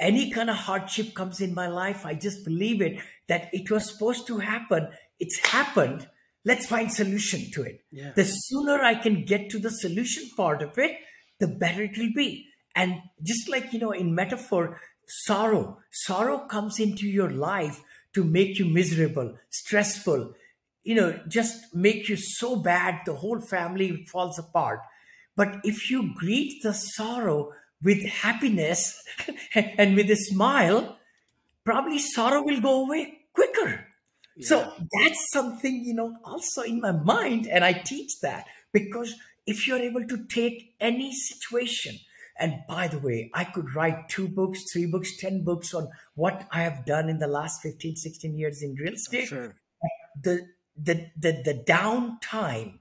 Any 0.00 0.30
kind 0.30 0.48
of 0.48 0.56
hardship 0.56 1.12
comes 1.14 1.42
in 1.42 1.52
my 1.52 1.68
life, 1.68 2.06
I 2.06 2.14
just 2.14 2.46
believe 2.46 2.80
it 2.80 2.98
that 3.28 3.50
it 3.52 3.70
was 3.70 3.92
supposed 3.92 4.26
to 4.28 4.38
happen. 4.38 4.88
It's 5.20 5.38
happened. 5.50 6.08
Let's 6.46 6.64
find 6.64 6.90
solution 6.90 7.50
to 7.52 7.62
it. 7.62 7.84
Yeah. 7.90 8.12
The 8.16 8.24
sooner 8.24 8.80
I 8.80 8.94
can 8.94 9.26
get 9.26 9.50
to 9.50 9.58
the 9.58 9.70
solution 9.70 10.30
part 10.34 10.62
of 10.62 10.78
it, 10.78 10.92
the 11.38 11.48
better 11.48 11.82
it 11.82 11.98
will 11.98 12.12
be. 12.14 12.46
And 12.74 13.02
just 13.22 13.48
like, 13.48 13.72
you 13.72 13.78
know, 13.78 13.92
in 13.92 14.14
metaphor, 14.14 14.80
sorrow, 15.06 15.78
sorrow 15.90 16.38
comes 16.38 16.80
into 16.80 17.06
your 17.06 17.30
life 17.30 17.82
to 18.14 18.24
make 18.24 18.58
you 18.58 18.64
miserable, 18.64 19.36
stressful, 19.50 20.34
you 20.84 20.94
know, 20.94 21.20
just 21.28 21.74
make 21.74 22.08
you 22.08 22.16
so 22.16 22.56
bad 22.56 23.00
the 23.06 23.14
whole 23.14 23.40
family 23.40 24.04
falls 24.10 24.38
apart. 24.38 24.80
But 25.36 25.60
if 25.64 25.90
you 25.90 26.14
greet 26.14 26.62
the 26.62 26.74
sorrow 26.74 27.52
with 27.82 28.04
happiness 28.04 29.02
and 29.54 29.96
with 29.96 30.10
a 30.10 30.16
smile, 30.16 30.98
probably 31.64 31.98
sorrow 31.98 32.42
will 32.42 32.60
go 32.60 32.84
away 32.84 33.20
quicker. 33.32 33.86
Yeah. 34.36 34.46
So 34.46 34.72
that's 34.92 35.30
something, 35.30 35.84
you 35.84 35.94
know, 35.94 36.16
also 36.24 36.62
in 36.62 36.80
my 36.80 36.92
mind. 36.92 37.46
And 37.46 37.64
I 37.64 37.72
teach 37.72 38.20
that 38.20 38.46
because 38.72 39.14
if 39.46 39.66
you're 39.66 39.78
able 39.78 40.06
to 40.06 40.24
take 40.26 40.74
any 40.80 41.12
situation, 41.12 41.98
and 42.38 42.60
by 42.68 42.88
the 42.88 42.98
way, 42.98 43.30
I 43.34 43.44
could 43.44 43.74
write 43.74 44.08
two 44.08 44.28
books, 44.28 44.64
three 44.72 44.86
books, 44.86 45.16
10 45.18 45.44
books 45.44 45.74
on 45.74 45.88
what 46.14 46.46
I 46.50 46.62
have 46.62 46.84
done 46.86 47.08
in 47.08 47.18
the 47.18 47.26
last 47.26 47.62
15, 47.62 47.96
16 47.96 48.38
years 48.38 48.62
in 48.62 48.74
real 48.74 48.94
estate. 48.94 49.28
Sure. 49.28 49.54
The, 50.22 50.46
the, 50.76 51.10
the, 51.16 51.42
the 51.44 51.64
downtime 51.66 52.78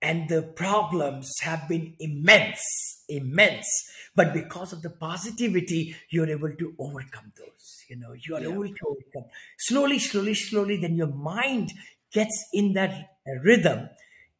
and 0.00 0.28
the 0.28 0.42
problems 0.42 1.32
have 1.42 1.68
been 1.68 1.94
immense, 1.98 3.04
immense. 3.08 3.66
But 4.14 4.32
because 4.32 4.72
of 4.72 4.82
the 4.82 4.90
positivity, 4.90 5.96
you're 6.10 6.28
able 6.28 6.54
to 6.54 6.74
overcome 6.78 7.32
those. 7.38 7.84
You 7.88 7.96
know, 7.96 8.14
you 8.26 8.36
are 8.36 8.40
yeah. 8.40 8.50
able 8.50 8.64
to 8.64 8.86
overcome 8.86 9.30
slowly, 9.58 9.98
slowly, 9.98 10.34
slowly. 10.34 10.76
Then 10.76 10.96
your 10.96 11.08
mind 11.08 11.72
gets 12.12 12.46
in 12.52 12.74
that 12.74 13.10
rhythm 13.42 13.88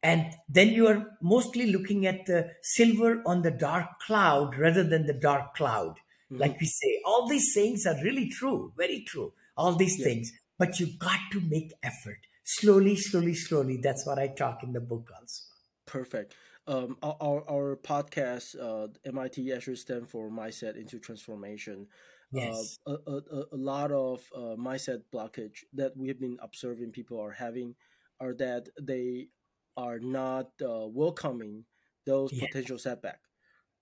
and 0.05 0.35
then 0.47 0.69
you 0.69 0.87
are 0.87 1.17
mostly 1.19 1.65
looking 1.71 2.05
at 2.05 2.27
the 2.27 2.51
silver 2.61 3.23
on 3.25 3.41
the 3.41 3.51
dark 3.51 3.99
cloud 4.05 4.55
rather 4.55 4.83
than 4.83 5.07
the 5.07 5.19
dark 5.27 5.55
cloud 5.55 5.95
mm-hmm. 5.95 6.37
like 6.37 6.59
we 6.61 6.67
say 6.67 7.01
all 7.05 7.27
these 7.27 7.51
things 7.53 7.85
are 7.87 7.95
really 8.03 8.29
true 8.29 8.71
very 8.77 9.03
true 9.07 9.33
all 9.57 9.75
these 9.75 9.97
yeah. 9.99 10.05
things 10.05 10.31
but 10.59 10.79
you 10.79 10.87
got 10.99 11.19
to 11.31 11.41
make 11.41 11.73
effort 11.81 12.19
slowly 12.43 12.95
slowly 12.95 13.33
slowly 13.33 13.79
that's 13.81 14.05
what 14.05 14.19
i 14.19 14.27
talk 14.27 14.63
in 14.63 14.73
the 14.73 14.79
book 14.79 15.09
also 15.19 15.41
perfect 15.87 16.35
um, 16.67 16.97
our, 17.03 17.43
our 17.47 17.75
podcast 17.75 18.55
uh, 18.59 18.87
mit 19.11 19.37
actually 19.55 19.75
stand 19.75 20.09
for 20.09 20.29
mindset 20.29 20.75
into 20.75 20.99
transformation 20.99 21.87
uh, 22.33 22.39
yes. 22.39 22.79
Uh, 22.87 22.97
a, 23.07 23.11
a, 23.11 23.43
a 23.53 23.59
lot 23.73 23.91
of 23.91 24.21
uh, 24.35 24.55
mindset 24.69 25.01
blockage 25.13 25.59
that 25.73 25.95
we 25.97 26.07
have 26.07 26.19
been 26.19 26.37
observing 26.41 26.91
people 26.91 27.19
are 27.19 27.31
having 27.31 27.75
are 28.19 28.33
that 28.33 28.69
they 28.81 29.27
are 29.77 29.99
not 29.99 30.47
uh, 30.61 30.87
welcoming 30.87 31.65
those 32.05 32.31
yeah. 32.31 32.45
potential 32.45 32.77
setback, 32.77 33.19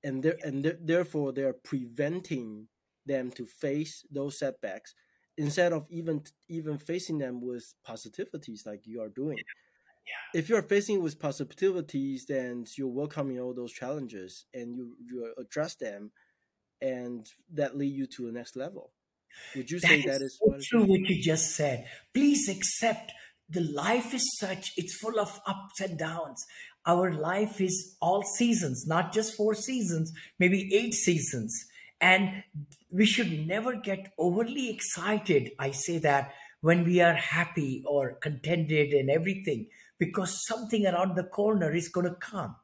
and 0.03 0.23
there 0.23 0.37
and 0.43 0.63
th- 0.63 0.77
therefore 0.81 1.31
they 1.31 1.43
are 1.43 1.53
preventing 1.53 2.67
them 3.05 3.31
to 3.31 3.45
face 3.45 4.05
those 4.11 4.39
setbacks 4.39 4.95
instead 5.37 5.73
of 5.73 5.85
even 5.89 6.23
even 6.49 6.77
facing 6.77 7.17
them 7.17 7.41
with 7.41 7.73
positivities 7.87 8.65
like 8.65 8.81
you 8.85 9.01
are 9.01 9.09
doing. 9.09 9.37
Yeah. 9.37 10.39
If 10.39 10.49
you're 10.49 10.61
facing 10.61 11.01
with 11.01 11.19
positivities, 11.19 12.25
then 12.27 12.65
you're 12.77 12.87
welcoming 12.87 13.39
all 13.39 13.53
those 13.53 13.71
challenges 13.71 14.45
and 14.53 14.75
you 14.75 14.95
you 14.99 15.33
address 15.37 15.75
them, 15.75 16.11
and 16.81 17.27
that 17.53 17.77
lead 17.77 17.93
you 17.93 18.07
to 18.07 18.25
the 18.25 18.31
next 18.31 18.55
level. 18.55 18.91
Would 19.55 19.71
you 19.71 19.79
say 19.79 20.01
that 20.01 20.21
is, 20.21 20.39
that 20.39 20.55
is 20.57 20.69
so 20.69 20.77
true? 20.77 20.85
What 20.85 21.09
you 21.09 21.21
just 21.21 21.55
said. 21.55 21.87
Please 22.13 22.49
accept 22.49 23.11
the 23.53 23.61
life 23.61 24.13
is 24.13 24.37
such, 24.39 24.73
it's 24.77 24.97
full 24.97 25.19
of 25.19 25.39
ups 25.45 25.79
and 25.79 25.97
downs. 25.97 26.43
Our 26.85 27.13
life 27.13 27.61
is 27.61 27.95
all 28.01 28.23
seasons, 28.23 28.85
not 28.87 29.13
just 29.13 29.35
four 29.35 29.53
seasons, 29.53 30.11
maybe 30.39 30.73
eight 30.75 30.93
seasons. 30.93 31.65
And 32.01 32.43
we 32.91 33.05
should 33.05 33.47
never 33.47 33.75
get 33.75 34.11
overly 34.17 34.69
excited. 34.69 35.51
I 35.57 35.71
say 35.71 35.99
that 35.99 36.33
when 36.61 36.83
we 36.83 36.99
are 36.99 37.13
happy 37.13 37.83
or 37.87 38.13
contented 38.13 38.91
and 38.93 39.09
everything, 39.09 39.67
because 39.97 40.45
something 40.45 40.85
around 40.85 41.15
the 41.15 41.23
corner 41.23 41.71
is 41.71 41.87
going 41.87 42.07
to 42.07 42.15
come. 42.15 42.55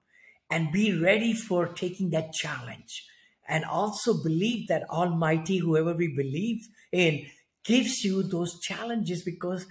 And 0.51 0.72
be 0.72 1.00
ready 1.00 1.34
for 1.34 1.67
taking 1.67 2.10
that 2.10 2.34
challenge. 2.34 3.05
And 3.48 3.63
also 3.63 4.24
believe 4.24 4.67
that 4.67 4.89
Almighty, 4.89 5.60
whoever 5.60 5.93
we 5.93 6.08
believe 6.08 6.67
in, 6.91 7.27
gives 7.63 8.03
you 8.03 8.24
those 8.24 8.60
challenges 8.60 9.24
because 9.24 9.67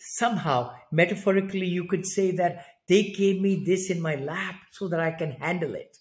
somehow 0.00 0.72
metaphorically 0.90 1.66
you 1.66 1.84
could 1.84 2.06
say 2.06 2.30
that 2.30 2.64
they 2.88 3.02
gave 3.02 3.40
me 3.40 3.62
this 3.64 3.90
in 3.90 4.00
my 4.00 4.14
lap 4.14 4.54
so 4.72 4.88
that 4.88 5.00
i 5.00 5.10
can 5.10 5.32
handle 5.32 5.74
it 5.74 5.96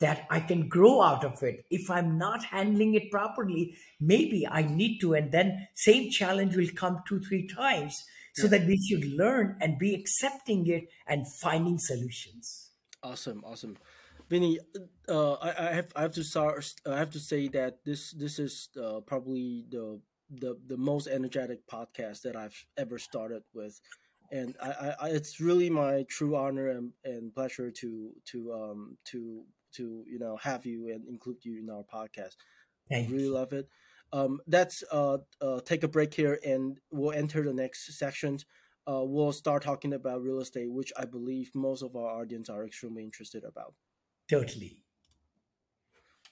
that 0.00 0.26
i 0.30 0.40
can 0.40 0.68
grow 0.68 1.02
out 1.02 1.24
of 1.24 1.42
it 1.42 1.64
if 1.70 1.90
i'm 1.90 2.16
not 2.16 2.44
handling 2.44 2.94
it 2.94 3.10
properly 3.10 3.76
maybe 4.00 4.46
i 4.50 4.62
need 4.62 4.98
to 4.98 5.12
and 5.14 5.30
then 5.32 5.66
same 5.74 6.10
challenge 6.10 6.56
will 6.56 6.74
come 6.74 7.02
two 7.06 7.20
three 7.20 7.46
times 7.46 8.02
so 8.34 8.44
yeah. 8.44 8.50
that 8.50 8.66
we 8.66 8.78
should 8.78 9.04
learn 9.12 9.56
and 9.60 9.78
be 9.78 9.94
accepting 9.94 10.66
it 10.66 10.84
and 11.06 11.26
finding 11.40 11.78
solutions 11.78 12.70
awesome 13.02 13.44
awesome 13.44 13.76
Vinney, 14.32 14.56
uh, 15.10 15.34
I, 15.34 15.68
I 15.68 15.74
have 15.74 15.92
I 15.94 16.02
have 16.02 16.12
to 16.12 16.24
start. 16.24 16.72
I 16.86 16.96
have 16.96 17.10
to 17.10 17.20
say 17.20 17.48
that 17.48 17.84
this 17.84 18.12
this 18.12 18.38
is 18.38 18.70
uh, 18.82 19.00
probably 19.00 19.66
the 19.68 20.00
the 20.40 20.56
the 20.66 20.76
most 20.76 21.06
energetic 21.06 21.66
podcast 21.66 22.22
that 22.22 22.36
I've 22.36 22.64
ever 22.76 22.98
started 22.98 23.42
with, 23.54 23.80
and 24.30 24.56
I, 24.62 24.94
I 25.00 25.08
it's 25.10 25.40
really 25.40 25.70
my 25.70 26.04
true 26.08 26.36
honor 26.36 26.68
and, 26.68 26.92
and 27.04 27.34
pleasure 27.34 27.70
to 27.70 28.12
to 28.26 28.52
um 28.52 28.98
to 29.06 29.44
to 29.74 30.04
you 30.06 30.18
know 30.18 30.36
have 30.36 30.66
you 30.66 30.90
and 30.90 31.06
include 31.06 31.44
you 31.44 31.58
in 31.58 31.70
our 31.70 31.84
podcast. 31.84 32.36
Thank 32.90 33.08
I 33.08 33.12
really 33.12 33.28
love 33.28 33.52
it. 33.52 33.68
Um, 34.12 34.40
let's 34.46 34.84
uh, 34.92 35.18
uh, 35.40 35.60
take 35.64 35.84
a 35.84 35.88
break 35.88 36.12
here, 36.12 36.38
and 36.44 36.78
we'll 36.90 37.12
enter 37.12 37.42
the 37.42 37.54
next 37.54 37.98
section. 37.98 38.38
Uh, 38.86 39.02
we'll 39.04 39.32
start 39.32 39.62
talking 39.62 39.94
about 39.94 40.22
real 40.22 40.40
estate, 40.40 40.70
which 40.70 40.92
I 40.98 41.04
believe 41.04 41.50
most 41.54 41.82
of 41.82 41.96
our 41.96 42.20
audience 42.20 42.50
are 42.50 42.66
extremely 42.66 43.04
interested 43.04 43.44
about. 43.44 43.74
Totally. 44.28 44.82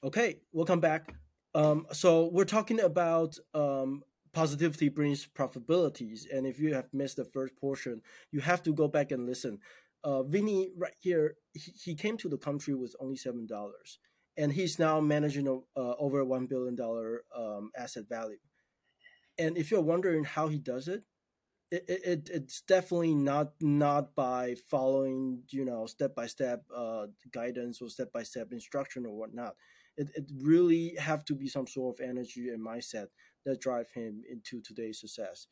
Okay, 0.02 0.40
we'll 0.52 0.66
come 0.66 0.80
back. 0.80 1.14
Um, 1.54 1.86
so 1.92 2.28
we're 2.32 2.44
talking 2.44 2.80
about 2.80 3.36
um, 3.54 4.02
positivity 4.32 4.88
brings 4.88 5.26
profitabilities, 5.26 6.22
and 6.32 6.46
if 6.46 6.60
you 6.60 6.74
have 6.74 6.86
missed 6.92 7.16
the 7.16 7.24
first 7.24 7.56
portion, 7.56 8.02
you 8.30 8.40
have 8.40 8.62
to 8.64 8.72
go 8.72 8.86
back 8.88 9.10
and 9.10 9.26
listen. 9.26 9.58
Uh, 10.04 10.22
Vinney, 10.22 10.68
right 10.76 10.94
here, 11.00 11.36
he, 11.52 11.72
he 11.72 11.94
came 11.94 12.16
to 12.18 12.28
the 12.28 12.38
country 12.38 12.74
with 12.74 12.94
only 13.00 13.16
seven 13.16 13.46
dollars, 13.46 13.98
and 14.36 14.52
he's 14.52 14.78
now 14.78 15.00
managing 15.00 15.48
uh, 15.48 15.94
over 15.98 16.24
one 16.24 16.46
billion 16.46 16.76
dollar 16.76 17.24
um, 17.36 17.70
asset 17.76 18.04
value. 18.08 18.38
And 19.38 19.56
if 19.56 19.70
you're 19.70 19.80
wondering 19.80 20.24
how 20.24 20.48
he 20.48 20.58
does 20.58 20.88
it, 20.88 21.02
it, 21.70 21.84
it, 21.88 22.30
it's 22.32 22.62
definitely 22.62 23.14
not 23.14 23.52
not 23.60 24.14
by 24.14 24.56
following 24.70 25.42
you 25.50 25.64
know 25.64 25.86
step 25.86 26.14
by 26.14 26.26
step 26.26 26.64
guidance 27.32 27.80
or 27.82 27.88
step 27.88 28.12
by 28.12 28.22
step 28.24 28.52
instruction 28.52 29.06
or 29.06 29.16
whatnot 29.16 29.54
it, 30.00 30.10
it 30.14 30.24
really 30.40 30.94
have 30.98 31.24
to 31.26 31.34
be 31.34 31.46
some 31.46 31.66
sort 31.66 31.94
of 32.00 32.08
energy 32.08 32.48
and 32.48 32.64
mindset 32.64 33.08
that 33.44 33.60
drive 33.60 33.90
him 33.90 34.22
into 34.30 34.60
today's 34.62 34.98
success. 34.98 35.46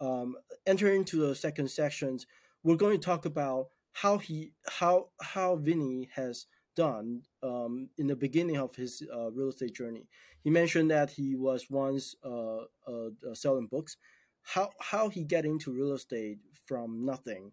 Um, 0.00 0.34
entering 0.66 1.00
into 1.00 1.24
the 1.24 1.34
second 1.36 1.70
sections, 1.70 2.26
we're 2.64 2.76
going 2.76 2.98
to 2.98 3.04
talk 3.04 3.24
about 3.24 3.68
how 3.92 4.18
he 4.18 4.52
how 4.66 5.10
how 5.20 5.56
Vinney 5.56 6.08
has 6.14 6.46
done 6.74 7.22
um, 7.42 7.90
in 7.96 8.08
the 8.08 8.16
beginning 8.16 8.56
of 8.56 8.74
his 8.74 9.02
uh, 9.14 9.30
real 9.30 9.50
estate 9.50 9.74
journey. 9.74 10.08
He 10.42 10.50
mentioned 10.50 10.90
that 10.90 11.10
he 11.10 11.36
was 11.36 11.66
once 11.70 12.16
uh, 12.24 12.62
uh, 12.88 13.34
selling 13.34 13.68
books. 13.68 13.96
How 14.42 14.70
how 14.80 15.08
he 15.10 15.22
get 15.22 15.44
into 15.44 15.72
real 15.72 15.92
estate 15.92 16.38
from 16.66 17.04
nothing 17.04 17.52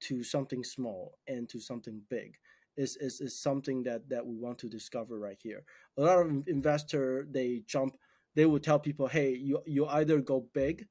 to 0.00 0.24
something 0.24 0.64
small 0.64 1.18
and 1.28 1.46
to 1.50 1.60
something 1.60 2.00
big 2.08 2.36
is, 2.76 2.96
is, 2.96 3.20
is 3.20 3.40
something 3.40 3.82
that, 3.84 4.08
that 4.08 4.26
we 4.26 4.36
want 4.36 4.58
to 4.58 4.68
discover 4.68 5.18
right 5.18 5.38
here. 5.40 5.64
A 5.98 6.02
lot 6.02 6.18
of 6.18 6.48
investor 6.48 7.26
they 7.30 7.62
jump, 7.66 7.96
they 8.34 8.46
will 8.46 8.60
tell 8.60 8.78
people, 8.78 9.08
hey, 9.08 9.34
you 9.34 9.60
you 9.66 9.86
either 9.86 10.20
go 10.20 10.46
big 10.54 10.86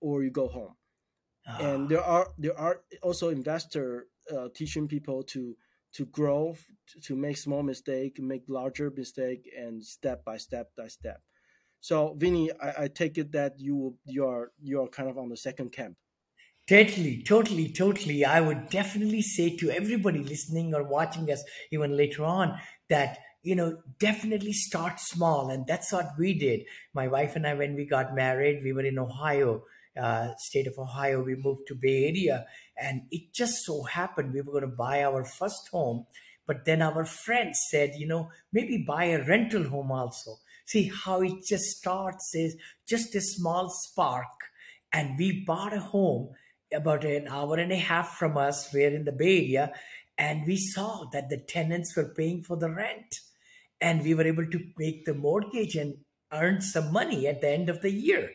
or 0.00 0.22
you 0.22 0.30
go 0.30 0.48
home. 0.48 0.74
And 1.58 1.88
there 1.88 2.02
are 2.02 2.28
there 2.38 2.58
are 2.58 2.82
also 3.02 3.28
investor 3.30 4.06
uh, 4.30 4.48
teaching 4.54 4.86
people 4.86 5.22
to 5.24 5.56
to 5.94 6.06
grow, 6.06 6.56
to 7.02 7.16
make 7.16 7.36
small 7.36 7.62
mistake, 7.62 8.20
make 8.20 8.44
larger 8.48 8.90
mistake, 8.96 9.50
and 9.56 9.84
step 9.84 10.24
by 10.24 10.36
step 10.36 10.70
by 10.76 10.86
step. 10.86 11.20
So, 11.80 12.14
Vinney, 12.18 12.50
I, 12.62 12.84
I 12.84 12.88
take 12.88 13.18
it 13.18 13.32
that 13.32 13.58
you 13.58 13.96
you 14.04 14.26
are 14.26 14.52
you 14.60 14.82
are 14.82 14.88
kind 14.88 15.08
of 15.08 15.18
on 15.18 15.28
the 15.28 15.36
second 15.36 15.72
camp. 15.72 15.96
Totally, 16.70 17.22
totally, 17.24 17.68
totally. 17.72 18.24
I 18.24 18.40
would 18.40 18.68
definitely 18.70 19.22
say 19.22 19.56
to 19.56 19.70
everybody 19.70 20.20
listening 20.20 20.72
or 20.74 20.84
watching 20.84 21.30
us 21.30 21.42
even 21.72 21.96
later 21.96 22.24
on 22.24 22.58
that, 22.88 23.18
you 23.42 23.56
know, 23.56 23.78
definitely 23.98 24.52
start 24.52 25.00
small. 25.00 25.50
And 25.50 25.66
that's 25.66 25.92
what 25.92 26.10
we 26.18 26.32
did. 26.38 26.60
My 26.94 27.08
wife 27.08 27.34
and 27.34 27.46
I, 27.46 27.54
when 27.54 27.74
we 27.74 27.86
got 27.86 28.14
married, 28.14 28.62
we 28.62 28.72
were 28.72 28.84
in 28.84 28.98
Ohio, 29.00 29.64
uh, 30.00 30.28
state 30.38 30.68
of 30.68 30.78
Ohio. 30.78 31.22
We 31.24 31.34
moved 31.34 31.66
to 31.68 31.74
Bay 31.74 32.04
Area. 32.04 32.46
And 32.80 33.02
it 33.10 33.32
just 33.34 33.64
so 33.64 33.82
happened 33.82 34.32
we 34.32 34.42
were 34.42 34.52
going 34.52 34.70
to 34.70 34.76
buy 34.76 35.02
our 35.02 35.24
first 35.24 35.68
home 35.72 36.06
But 36.46 36.64
then 36.66 36.82
our 36.82 37.04
friends 37.04 37.58
said, 37.70 37.94
you 37.96 38.06
know, 38.08 38.30
maybe 38.52 38.84
buy 38.86 39.04
a 39.06 39.24
rental 39.24 39.64
home 39.68 39.92
also. 39.92 40.38
See 40.66 40.90
how 41.04 41.22
it 41.22 41.44
just 41.48 41.64
starts 41.78 42.34
is 42.34 42.56
just 42.88 43.14
a 43.14 43.20
small 43.20 43.70
spark. 43.70 44.26
And 44.92 45.18
we 45.18 45.44
bought 45.46 45.72
a 45.72 45.80
home 45.80 46.30
about 46.72 47.04
an 47.04 47.28
hour 47.28 47.56
and 47.56 47.72
a 47.72 47.76
half 47.76 48.16
from 48.16 48.36
us. 48.36 48.72
We're 48.72 48.94
in 48.94 49.04
the 49.04 49.12
Bay 49.12 49.38
Area. 49.38 49.72
And 50.18 50.46
we 50.46 50.56
saw 50.56 51.06
that 51.12 51.30
the 51.30 51.38
tenants 51.38 51.96
were 51.96 52.14
paying 52.14 52.42
for 52.42 52.56
the 52.56 52.70
rent. 52.70 53.20
And 53.80 54.02
we 54.02 54.14
were 54.14 54.26
able 54.26 54.46
to 54.46 54.60
make 54.78 55.04
the 55.04 55.14
mortgage 55.14 55.76
and 55.76 55.96
earn 56.32 56.60
some 56.60 56.92
money 56.92 57.26
at 57.26 57.40
the 57.40 57.50
end 57.50 57.68
of 57.68 57.80
the 57.80 57.90
year. 57.90 58.30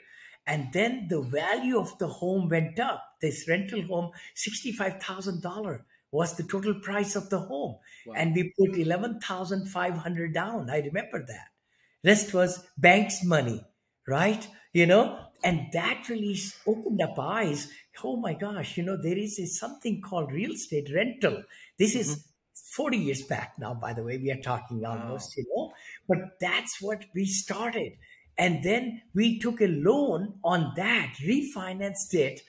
And 0.48 0.72
then 0.74 1.08
the 1.10 1.22
value 1.22 1.80
of 1.80 1.98
the 1.98 2.08
home 2.08 2.50
went 2.50 2.80
up. 2.80 3.04
This 3.22 3.48
rental 3.48 3.82
home, 3.84 4.12
$65,000 4.36 5.82
was 6.12 6.38
the 6.38 6.44
total 6.44 6.76
price 6.76 7.16
of 7.16 7.30
the 7.30 7.40
home. 7.40 7.78
Wow. 8.06 8.14
And 8.16 8.36
we 8.36 8.54
put 8.58 8.78
11,500 8.78 10.34
down. 10.34 10.70
I 10.70 10.80
remember 10.80 11.26
that. 11.26 11.48
Rest 12.04 12.34
was 12.34 12.66
bank's 12.78 13.24
money, 13.24 13.66
right? 14.08 14.48
You 14.74 14.86
know, 14.86 15.20
and 15.44 15.68
that 15.74 16.08
really 16.10 16.38
opened 16.68 17.02
up 17.02 17.18
eyes. 17.18 17.70
Oh 18.04 18.18
my 18.18 18.34
gosh, 18.34 18.78
you 18.78 18.84
know, 18.84 18.98
there 19.02 19.18
is 19.18 19.40
a, 19.40 19.46
something 19.46 20.02
called 20.02 20.32
real 20.32 20.52
estate 20.52 20.90
rental. 20.94 21.44
This 21.78 21.96
is 21.96 22.12
mm-hmm. 22.12 22.22
40 22.76 22.98
years 22.98 23.22
back 23.24 23.54
now, 23.58 23.74
by 23.74 23.94
the 23.94 24.04
way, 24.04 24.18
we 24.18 24.32
are 24.32 24.42
talking 24.42 24.86
almost, 24.86 25.36
wow. 25.38 25.38
you 25.38 25.46
know, 25.56 25.74
but 26.08 26.18
that's 26.40 26.82
what 26.82 27.06
we 27.14 27.26
started. 27.26 27.94
And 28.38 28.64
then 28.64 29.02
we 29.14 29.40
took 29.40 29.62
a 29.62 29.68
loan 29.68 30.40
on 30.44 30.74
that, 30.76 31.16
refinanced 31.26 32.14
it, 32.14 32.42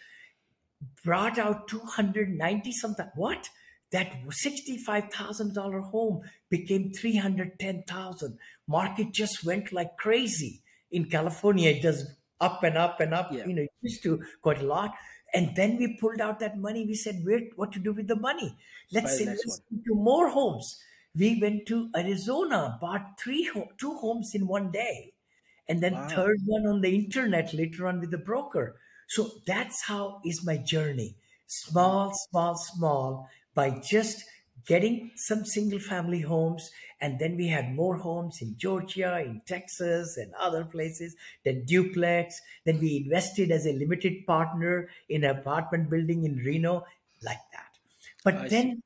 brought 1.04 1.38
out 1.38 1.68
290 1.68 2.72
something. 2.72 3.08
What? 3.14 3.48
That 3.92 4.12
$65,000 4.26 5.90
home 5.90 6.22
became 6.50 6.92
310,000. 6.92 8.38
Market 8.66 9.12
just 9.12 9.44
went 9.44 9.72
like 9.72 9.96
crazy. 9.96 10.62
In 10.90 11.04
California, 11.04 11.70
it 11.70 11.82
does 11.82 12.04
up 12.40 12.62
and 12.64 12.76
up 12.76 13.00
and 13.00 13.14
up. 13.14 13.32
Yeah. 13.32 13.46
You 13.46 13.54
know, 13.54 13.62
it 13.62 13.70
used 13.80 14.02
to 14.02 14.22
quite 14.42 14.60
a 14.60 14.66
lot. 14.66 14.92
And 15.36 15.54
then 15.54 15.76
we 15.76 15.96
pulled 16.00 16.20
out 16.20 16.40
that 16.40 16.58
money. 16.58 16.86
We 16.86 16.94
said, 16.94 17.20
where, 17.24 17.40
what 17.56 17.72
to 17.72 17.78
do 17.78 17.92
with 17.92 18.08
the 18.08 18.16
money? 18.16 18.56
Let's 18.92 19.20
invest 19.20 19.62
into 19.70 19.94
more 19.94 20.30
homes. 20.30 20.80
We 21.14 21.40
went 21.40 21.66
to 21.66 21.90
Arizona, 21.96 22.78
bought 22.80 23.20
three, 23.20 23.50
two 23.78 23.94
homes 23.94 24.34
in 24.34 24.46
one 24.46 24.70
day 24.70 25.12
and 25.68 25.82
then 25.82 25.94
wow. 25.94 26.08
third 26.08 26.38
one 26.46 26.66
on 26.66 26.80
the 26.80 26.94
internet 26.94 27.52
later 27.54 27.86
on 27.86 28.00
with 28.00 28.10
the 28.10 28.18
broker. 28.18 28.76
So 29.08 29.30
that's 29.46 29.82
how 29.84 30.20
is 30.24 30.44
my 30.44 30.56
journey. 30.56 31.16
Small, 31.46 32.12
small, 32.14 32.56
small 32.56 33.28
by 33.54 33.70
just 33.70 34.24
getting 34.66 35.12
some 35.14 35.44
single 35.44 35.78
family 35.78 36.20
homes. 36.20 36.70
And 37.00 37.18
then 37.18 37.36
we 37.36 37.48
had 37.48 37.74
more 37.74 37.96
homes 37.96 38.42
in 38.42 38.56
Georgia, 38.58 39.20
in 39.20 39.42
Texas, 39.46 40.16
and 40.16 40.32
other 40.34 40.64
places, 40.64 41.14
then 41.44 41.64
duplex. 41.64 42.40
Then 42.64 42.80
we 42.80 43.04
invested 43.04 43.50
as 43.50 43.66
a 43.66 43.72
limited 43.72 44.26
partner 44.26 44.88
in 45.08 45.24
an 45.24 45.36
apartment 45.36 45.90
building 45.90 46.24
in 46.24 46.36
Reno, 46.36 46.84
like 47.22 47.40
that. 47.52 47.70
But 48.24 48.50
then 48.50 48.82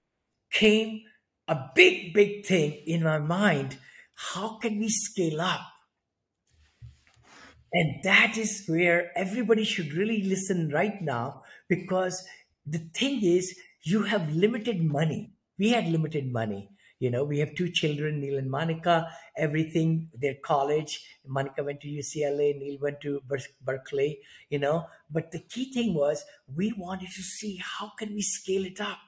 came 0.50 1.02
a 1.49 1.70
big, 1.75 2.12
big 2.12 2.44
thing 2.44 2.72
in 2.87 3.02
my 3.02 3.18
mind. 3.18 3.78
How 4.14 4.58
can 4.58 4.78
we 4.78 4.88
scale 4.88 5.40
up? 5.40 5.60
And 7.72 8.02
that 8.02 8.37
is 8.37 8.64
where 8.66 9.16
everybody 9.16 9.64
should 9.64 9.92
really 9.92 10.22
listen 10.25 10.70
right 10.70 11.00
now 11.00 11.42
because 11.68 12.25
the 12.66 12.78
thing 12.78 13.22
is, 13.22 13.56
you 13.82 14.02
have 14.02 14.34
limited 14.34 14.82
money. 14.82 15.32
We 15.61 15.71
had 15.71 15.88
limited 15.88 16.33
money. 16.33 16.71
You 16.99 17.11
know, 17.11 17.25
we 17.25 17.38
have 17.38 17.55
two 17.55 17.71
children, 17.71 18.21
Neil 18.21 18.38
and 18.38 18.50
Monica, 18.50 18.97
everything, 19.37 20.11
their 20.14 20.35
college. 20.45 20.93
Monica 21.26 21.62
went 21.62 21.81
to 21.83 21.88
UCLA, 21.88 22.59
Neil 22.59 22.79
went 22.81 23.00
to 23.02 23.23
Berkeley, 23.62 24.21
you 24.50 24.59
know. 24.59 24.87
But 25.11 25.31
the 25.31 25.40
key 25.40 25.73
thing 25.73 25.95
was 25.95 26.25
we 26.54 26.75
wanted 26.76 27.11
to 27.11 27.23
see 27.23 27.61
how 27.63 27.93
can 27.99 28.15
we 28.15 28.23
scale 28.23 28.65
it 28.65 28.80
up. 28.80 28.99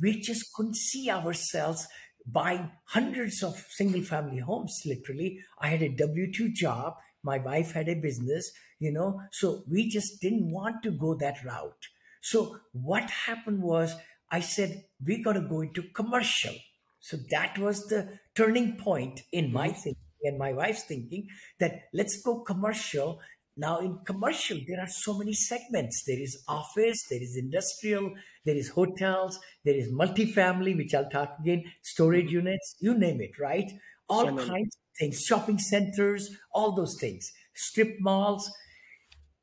We 0.00 0.20
just 0.20 0.52
couldn't 0.54 0.76
see 0.76 1.10
ourselves 1.10 1.86
buying 2.24 2.70
hundreds 2.86 3.42
of 3.42 3.64
single 3.70 4.02
family 4.02 4.38
homes, 4.38 4.82
literally. 4.86 5.40
I 5.60 5.68
had 5.68 5.82
a 5.82 5.88
W 5.88 6.32
2 6.32 6.52
job 6.52 6.94
my 7.26 7.38
wife 7.38 7.72
had 7.72 7.88
a 7.88 7.94
business, 7.94 8.52
you 8.78 8.92
know, 8.92 9.20
so 9.32 9.64
we 9.68 9.88
just 9.88 10.20
didn't 10.22 10.50
want 10.50 10.82
to 10.84 10.92
go 10.92 11.14
that 11.14 11.44
route. 11.44 11.88
So 12.22 12.58
what 12.72 13.10
happened 13.10 13.62
was 13.62 13.96
I 14.30 14.40
said, 14.40 14.84
we 15.04 15.22
got 15.22 15.34
to 15.34 15.40
go 15.42 15.60
into 15.60 15.82
commercial. 15.94 16.54
So 17.00 17.16
that 17.30 17.58
was 17.58 17.86
the 17.86 18.18
turning 18.34 18.76
point 18.76 19.22
in 19.32 19.52
my 19.52 19.68
thinking 19.68 20.02
and 20.22 20.38
my 20.38 20.52
wife's 20.52 20.84
thinking 20.84 21.28
that 21.60 21.82
let's 21.92 22.20
go 22.22 22.40
commercial. 22.40 23.20
Now, 23.56 23.78
in 23.78 23.98
commercial, 24.04 24.58
there 24.66 24.80
are 24.80 24.88
so 24.88 25.16
many 25.16 25.32
segments. 25.32 26.02
There 26.06 26.18
is 26.18 26.42
office, 26.48 27.06
there 27.08 27.22
is 27.22 27.36
industrial, 27.36 28.12
there 28.44 28.56
is 28.56 28.68
hotels, 28.68 29.38
there 29.64 29.74
is 29.74 29.90
multifamily, 29.92 30.76
which 30.76 30.94
I'll 30.94 31.08
talk 31.08 31.36
again, 31.40 31.64
storage 31.82 32.26
mm-hmm. 32.26 32.46
units, 32.46 32.76
you 32.80 32.98
name 32.98 33.20
it, 33.20 33.38
right? 33.38 33.70
All 34.08 34.26
so 34.26 34.36
kinds 34.36 34.76
of 34.76 34.98
things, 34.98 35.22
shopping 35.22 35.58
centers, 35.58 36.30
all 36.52 36.72
those 36.72 36.96
things, 37.00 37.30
strip 37.54 37.96
malls. 38.00 38.50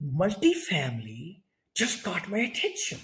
Multifamily 0.03 1.41
just 1.75 2.03
got 2.03 2.29
my 2.29 2.39
attention. 2.39 2.99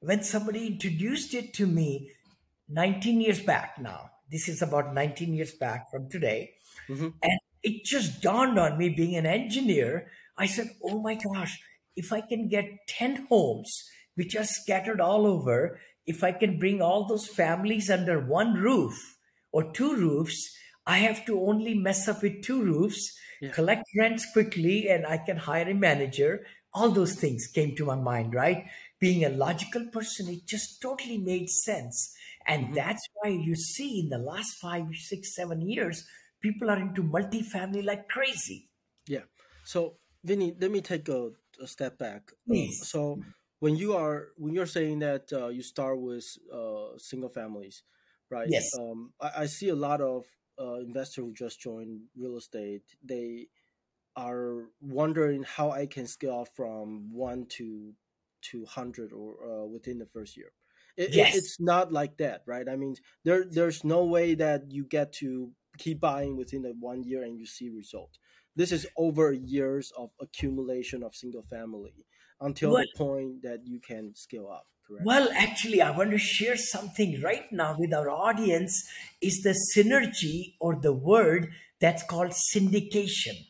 When 0.00 0.22
somebody 0.22 0.66
introduced 0.66 1.34
it 1.34 1.52
to 1.54 1.66
me 1.66 2.10
19 2.68 3.20
years 3.20 3.40
back 3.40 3.78
now, 3.78 4.10
this 4.30 4.48
is 4.48 4.62
about 4.62 4.94
19 4.94 5.34
years 5.34 5.52
back 5.52 5.90
from 5.90 6.08
today, 6.08 6.52
mm-hmm. 6.88 7.08
and 7.22 7.40
it 7.62 7.84
just 7.84 8.22
dawned 8.22 8.58
on 8.58 8.78
me 8.78 8.88
being 8.88 9.16
an 9.16 9.26
engineer. 9.26 10.10
I 10.38 10.46
said, 10.46 10.70
Oh 10.82 11.00
my 11.00 11.16
gosh, 11.16 11.60
if 11.96 12.12
I 12.12 12.20
can 12.20 12.48
get 12.48 12.64
10 12.88 13.26
homes 13.28 13.90
which 14.14 14.34
are 14.36 14.44
scattered 14.44 15.00
all 15.00 15.26
over, 15.26 15.78
if 16.06 16.24
I 16.24 16.32
can 16.32 16.58
bring 16.58 16.80
all 16.80 17.06
those 17.06 17.26
families 17.26 17.90
under 17.90 18.20
one 18.20 18.54
roof 18.54 19.18
or 19.52 19.72
two 19.72 19.96
roofs, 19.96 20.56
I 20.86 20.98
have 20.98 21.24
to 21.26 21.40
only 21.40 21.74
mess 21.74 22.08
up 22.08 22.22
with 22.22 22.42
two 22.42 22.62
roofs, 22.62 23.16
yeah. 23.40 23.50
collect 23.50 23.84
rents 23.96 24.26
quickly, 24.32 24.88
and 24.88 25.06
I 25.06 25.18
can 25.18 25.36
hire 25.36 25.68
a 25.68 25.74
manager. 25.74 26.46
All 26.72 26.90
those 26.90 27.14
things 27.14 27.46
came 27.46 27.76
to 27.76 27.84
my 27.84 27.96
mind, 27.96 28.34
right? 28.34 28.66
Being 29.00 29.24
a 29.24 29.30
logical 29.30 29.86
person, 29.86 30.28
it 30.28 30.46
just 30.46 30.80
totally 30.82 31.18
made 31.18 31.48
sense. 31.48 32.14
And 32.46 32.66
mm-hmm. 32.66 32.74
that's 32.74 33.06
why 33.14 33.30
you 33.30 33.54
see 33.54 34.00
in 34.00 34.08
the 34.10 34.18
last 34.18 34.52
five, 34.60 34.84
six, 34.94 35.34
seven 35.34 35.60
years, 35.62 36.04
people 36.40 36.70
are 36.70 36.78
into 36.78 37.02
multifamily 37.02 37.84
like 37.84 38.08
crazy. 38.08 38.68
Yeah. 39.06 39.24
So, 39.64 39.96
Vinney, 40.26 40.60
let 40.60 40.70
me 40.70 40.80
take 40.80 41.08
a, 41.08 41.30
a 41.60 41.66
step 41.66 41.98
back. 41.98 42.30
Please. 42.46 42.80
Um, 42.80 42.86
so, 42.86 43.22
when 43.60 43.76
you 43.76 43.94
are 43.94 44.28
when 44.36 44.54
you're 44.54 44.66
saying 44.66 44.98
that 45.00 45.32
uh, 45.32 45.48
you 45.48 45.62
start 45.62 46.00
with 46.00 46.26
uh, 46.52 46.96
single 46.98 47.28
families, 47.28 47.82
right? 48.30 48.48
Yes. 48.50 48.68
Um, 48.78 49.12
I, 49.20 49.42
I, 49.42 49.46
see 49.46 49.68
a 49.68 49.74
lot 49.74 50.00
of 50.00 50.24
uh, 50.58 50.76
investor 50.76 51.22
who 51.22 51.32
just 51.32 51.60
joined 51.60 52.00
real 52.16 52.36
estate, 52.36 52.82
they 53.04 53.48
are 54.16 54.70
wondering 54.80 55.42
how 55.42 55.70
I 55.70 55.86
can 55.86 56.06
scale 56.06 56.46
from 56.56 57.12
one 57.12 57.46
to 57.58 57.92
to 58.50 58.64
hundred 58.64 59.12
or 59.12 59.36
uh, 59.44 59.66
within 59.66 59.98
the 59.98 60.06
first 60.06 60.36
year. 60.36 60.52
It, 60.96 61.14
yes. 61.14 61.34
It, 61.34 61.38
it's 61.38 61.60
not 61.60 61.92
like 61.92 62.18
that, 62.18 62.42
right? 62.46 62.68
I 62.68 62.76
mean, 62.76 62.96
there 63.24 63.44
there's 63.50 63.84
no 63.84 64.04
way 64.04 64.34
that 64.34 64.70
you 64.70 64.84
get 64.84 65.12
to 65.14 65.50
keep 65.78 66.00
buying 66.00 66.36
within 66.36 66.62
the 66.62 66.74
one 66.78 67.02
year 67.02 67.22
and 67.22 67.38
you 67.38 67.46
see 67.46 67.70
result. 67.70 68.18
This 68.56 68.72
is 68.72 68.86
over 68.96 69.32
years 69.32 69.92
of 69.96 70.10
accumulation 70.20 71.02
of 71.02 71.14
single 71.14 71.42
family 71.42 72.04
until 72.40 72.72
what? 72.72 72.86
the 72.92 72.98
point 72.98 73.42
that 73.42 73.60
you 73.64 73.80
can 73.80 74.14
scale 74.14 74.48
up 74.48 74.66
correct? 74.90 75.06
Well, 75.06 75.28
actually, 75.34 75.80
I 75.82 75.90
want 75.90 76.10
to 76.10 76.18
share 76.18 76.56
something 76.56 77.20
right 77.22 77.50
now 77.52 77.76
with 77.78 77.94
our 77.94 78.10
audience 78.10 78.82
is 79.20 79.40
the 79.42 79.56
synergy 79.76 80.54
or 80.60 80.76
the 80.80 80.92
word 80.92 81.50
that's 81.80 82.02
called 82.02 82.32
syndication. 82.54 83.46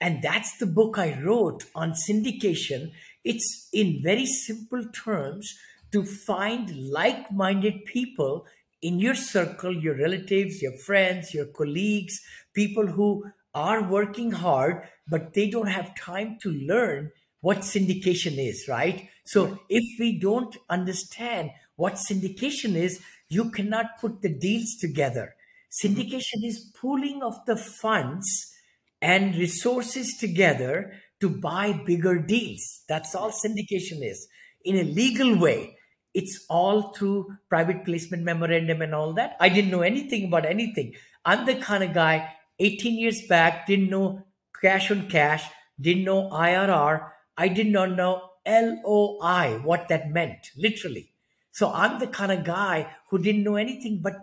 And 0.00 0.22
that's 0.22 0.56
the 0.58 0.66
book 0.66 0.96
I 0.96 1.20
wrote 1.20 1.64
on 1.74 1.92
syndication. 2.08 2.92
It's 3.24 3.68
in 3.72 4.00
very 4.02 4.26
simple 4.26 4.84
terms 4.90 5.58
to 5.92 6.04
find 6.04 6.90
like 6.90 7.30
minded 7.32 7.84
people 7.84 8.46
in 8.82 8.98
your 8.98 9.14
circle, 9.14 9.74
your 9.74 9.96
relatives, 9.96 10.62
your 10.62 10.76
friends, 10.78 11.34
your 11.34 11.46
colleagues, 11.46 12.20
people 12.54 12.86
who 12.86 13.24
are 13.54 13.82
working 13.82 14.30
hard, 14.30 14.86
but 15.08 15.34
they 15.34 15.50
don't 15.50 15.68
have 15.68 15.96
time 15.96 16.38
to 16.42 16.50
learn 16.50 17.10
what 17.40 17.58
syndication 17.58 18.36
is, 18.38 18.66
right? 18.68 19.08
So 19.24 19.58
if 19.68 19.98
we 19.98 20.18
don't 20.18 20.56
understand 20.68 21.50
what 21.76 21.94
syndication 21.94 22.74
is, 22.74 23.00
you 23.28 23.50
cannot 23.50 23.98
put 24.00 24.22
the 24.22 24.28
deals 24.28 24.76
together. 24.80 25.34
Syndication 25.70 26.44
is 26.44 26.72
pooling 26.80 27.22
of 27.22 27.44
the 27.46 27.56
funds 27.56 28.52
and 29.00 29.36
resources 29.36 30.16
together 30.16 30.92
to 31.20 31.28
buy 31.28 31.72
bigger 31.84 32.18
deals. 32.18 32.82
That's 32.88 33.14
all 33.14 33.30
syndication 33.30 34.02
is. 34.02 34.28
In 34.64 34.76
a 34.76 34.84
legal 34.84 35.38
way, 35.38 35.76
it's 36.14 36.44
all 36.48 36.92
through 36.92 37.28
private 37.48 37.84
placement 37.84 38.22
memorandum 38.22 38.82
and 38.82 38.94
all 38.94 39.12
that. 39.14 39.36
I 39.40 39.48
didn't 39.48 39.70
know 39.70 39.82
anything 39.82 40.24
about 40.24 40.46
anything. 40.46 40.94
I'm 41.24 41.46
the 41.46 41.56
kind 41.56 41.84
of 41.84 41.92
guy 41.92 42.32
18 42.58 42.98
years 42.98 43.22
back 43.28 43.66
didn't 43.66 43.90
know 43.90 44.24
cash 44.60 44.90
on 44.90 45.08
cash, 45.08 45.44
didn't 45.80 46.04
know 46.04 46.28
IRR. 46.30 47.08
I 47.36 47.48
did 47.48 47.68
not 47.68 47.92
know 47.92 48.30
LOI, 48.46 49.60
what 49.62 49.88
that 49.88 50.10
meant, 50.10 50.50
literally. 50.56 51.12
So 51.52 51.70
I'm 51.72 51.98
the 51.98 52.06
kind 52.06 52.32
of 52.32 52.44
guy 52.44 52.88
who 53.10 53.18
didn't 53.18 53.44
know 53.44 53.56
anything, 53.56 54.00
but 54.02 54.14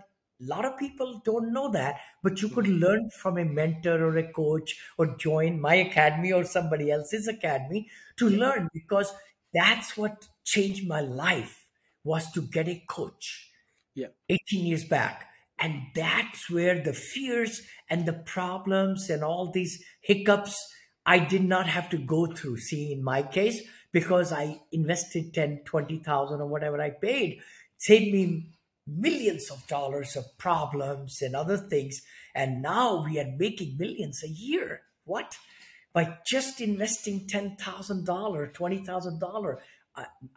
a 0.41 0.45
lot 0.45 0.65
of 0.65 0.77
people 0.77 1.21
don't 1.23 1.53
know 1.53 1.71
that. 1.71 1.99
But 2.23 2.41
you 2.41 2.49
could 2.49 2.67
hmm. 2.67 2.79
learn 2.79 3.09
from 3.09 3.37
a 3.37 3.45
mentor 3.45 4.03
or 4.03 4.17
a 4.17 4.31
coach 4.31 4.75
or 4.97 5.15
join 5.17 5.59
my 5.59 5.75
academy 5.75 6.31
or 6.31 6.43
somebody 6.43 6.91
else's 6.91 7.27
academy 7.27 7.89
to 8.17 8.29
learn 8.29 8.69
because 8.73 9.13
that's 9.53 9.97
what 9.97 10.27
changed 10.43 10.87
my 10.87 11.01
life 11.01 11.65
was 12.03 12.31
to 12.31 12.41
get 12.41 12.67
a 12.67 12.83
coach. 12.87 13.51
Yeah. 13.95 14.07
18 14.29 14.65
years 14.65 14.83
back. 14.83 15.27
And 15.57 15.83
that's 15.95 16.49
where 16.49 16.83
the 16.83 16.93
fears 16.93 17.61
and 17.89 18.05
the 18.05 18.13
problems 18.13 19.09
and 19.09 19.23
all 19.23 19.51
these 19.51 19.83
hiccups 20.01 20.57
I 21.05 21.19
did 21.19 21.43
not 21.43 21.67
have 21.67 21.89
to 21.89 21.97
go 21.97 22.25
through. 22.25 22.57
See, 22.57 22.91
in 22.91 23.03
my 23.03 23.21
case, 23.21 23.61
because 23.91 24.33
I 24.33 24.59
invested 24.71 25.33
10, 25.33 25.61
20,000 25.65 26.41
or 26.41 26.47
whatever 26.47 26.81
I 26.81 26.89
paid, 26.89 27.41
saved 27.77 28.11
me 28.11 28.49
millions 28.87 29.49
of 29.51 29.65
dollars 29.67 30.15
of 30.15 30.37
problems 30.37 31.21
and 31.21 31.35
other 31.35 31.57
things. 31.57 32.01
And 32.33 32.61
now 32.61 33.03
we 33.03 33.19
are 33.19 33.31
making 33.37 33.77
millions 33.77 34.23
a 34.23 34.29
year. 34.29 34.81
What? 35.05 35.37
By 35.93 36.17
just 36.25 36.59
investing 36.61 37.27
$10,000, 37.27 37.57
$20,000, 38.53 39.57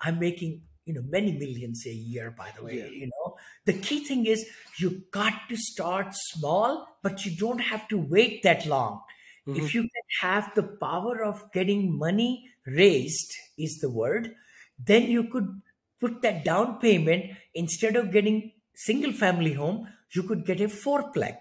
I'm 0.00 0.18
making 0.18 0.62
you 0.84 0.94
know 0.94 1.02
many 1.06 1.32
millions 1.32 1.84
a 1.86 1.92
year 1.92 2.30
by 2.30 2.50
the 2.56 2.64
way 2.64 2.78
Yeah. 2.78 2.86
you 2.86 3.08
know 3.08 3.36
the 3.66 3.74
key 3.74 4.02
thing 4.04 4.24
is 4.24 4.48
you 4.78 5.02
got 5.10 5.34
to 5.50 5.56
start 5.56 6.14
small 6.14 6.88
but 7.02 7.26
you 7.26 7.36
don't 7.36 7.58
have 7.58 7.86
to 7.88 7.98
wait 7.98 8.42
that 8.42 8.64
long 8.64 9.02
Mhm. 9.46 9.58
if 9.58 9.74
you 9.74 9.82
can 9.82 10.06
have 10.22 10.50
the 10.54 10.62
power 10.62 11.22
of 11.22 11.52
getting 11.52 11.82
money 11.98 12.48
raised 12.64 13.34
is 13.58 13.76
the 13.82 13.90
word 13.90 14.34
then 14.78 15.10
you 15.10 15.24
could 15.24 15.60
put 16.00 16.22
that 16.22 16.44
down 16.44 16.78
payment 16.78 17.24
instead 17.54 17.96
of 17.96 18.10
getting 18.12 18.52
single 18.74 19.12
family 19.12 19.52
home 19.54 19.86
you 20.14 20.22
could 20.22 20.44
get 20.46 20.60
a 20.60 20.68
fourplex 20.68 21.40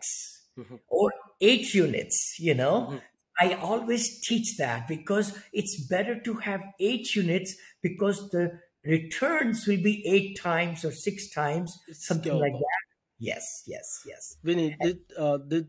Mhm. 0.57 0.79
or 0.87 1.11
eight 1.41 1.73
units 1.73 2.35
you 2.39 2.53
know 2.53 2.87
Mhm. 2.89 3.01
i 3.39 3.53
always 3.53 4.05
teach 4.27 4.57
that 4.57 4.87
because 4.87 5.33
it's 5.53 5.75
better 5.89 6.19
to 6.27 6.33
have 6.47 6.61
eight 6.79 7.13
units 7.15 7.55
because 7.81 8.29
the 8.29 8.59
returns 8.83 9.67
will 9.67 9.81
be 9.83 9.95
eight 10.07 10.37
times 10.39 10.83
or 10.85 10.91
six 10.91 11.29
times 11.33 11.77
It's 11.87 12.05
something 12.07 12.33
like 12.33 12.53
that 12.53 12.83
yes 13.19 13.43
yes 13.67 13.87
yes 14.05 14.37
Vinney, 14.43 14.75
did, 14.81 14.99
uh, 15.17 15.37
did, 15.37 15.67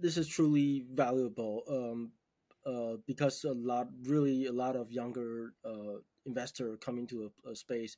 this 0.00 0.16
is 0.16 0.28
truly 0.28 0.86
valuable 0.92 1.62
um, 1.68 2.12
uh, 2.66 2.96
because 3.06 3.44
a 3.44 3.52
lot, 3.52 3.88
really, 4.02 4.46
a 4.46 4.52
lot 4.52 4.76
of 4.76 4.90
younger 4.92 5.52
uh, 5.64 6.00
investor 6.26 6.76
coming 6.76 7.06
to 7.08 7.30
a, 7.46 7.50
a 7.50 7.56
space, 7.56 7.96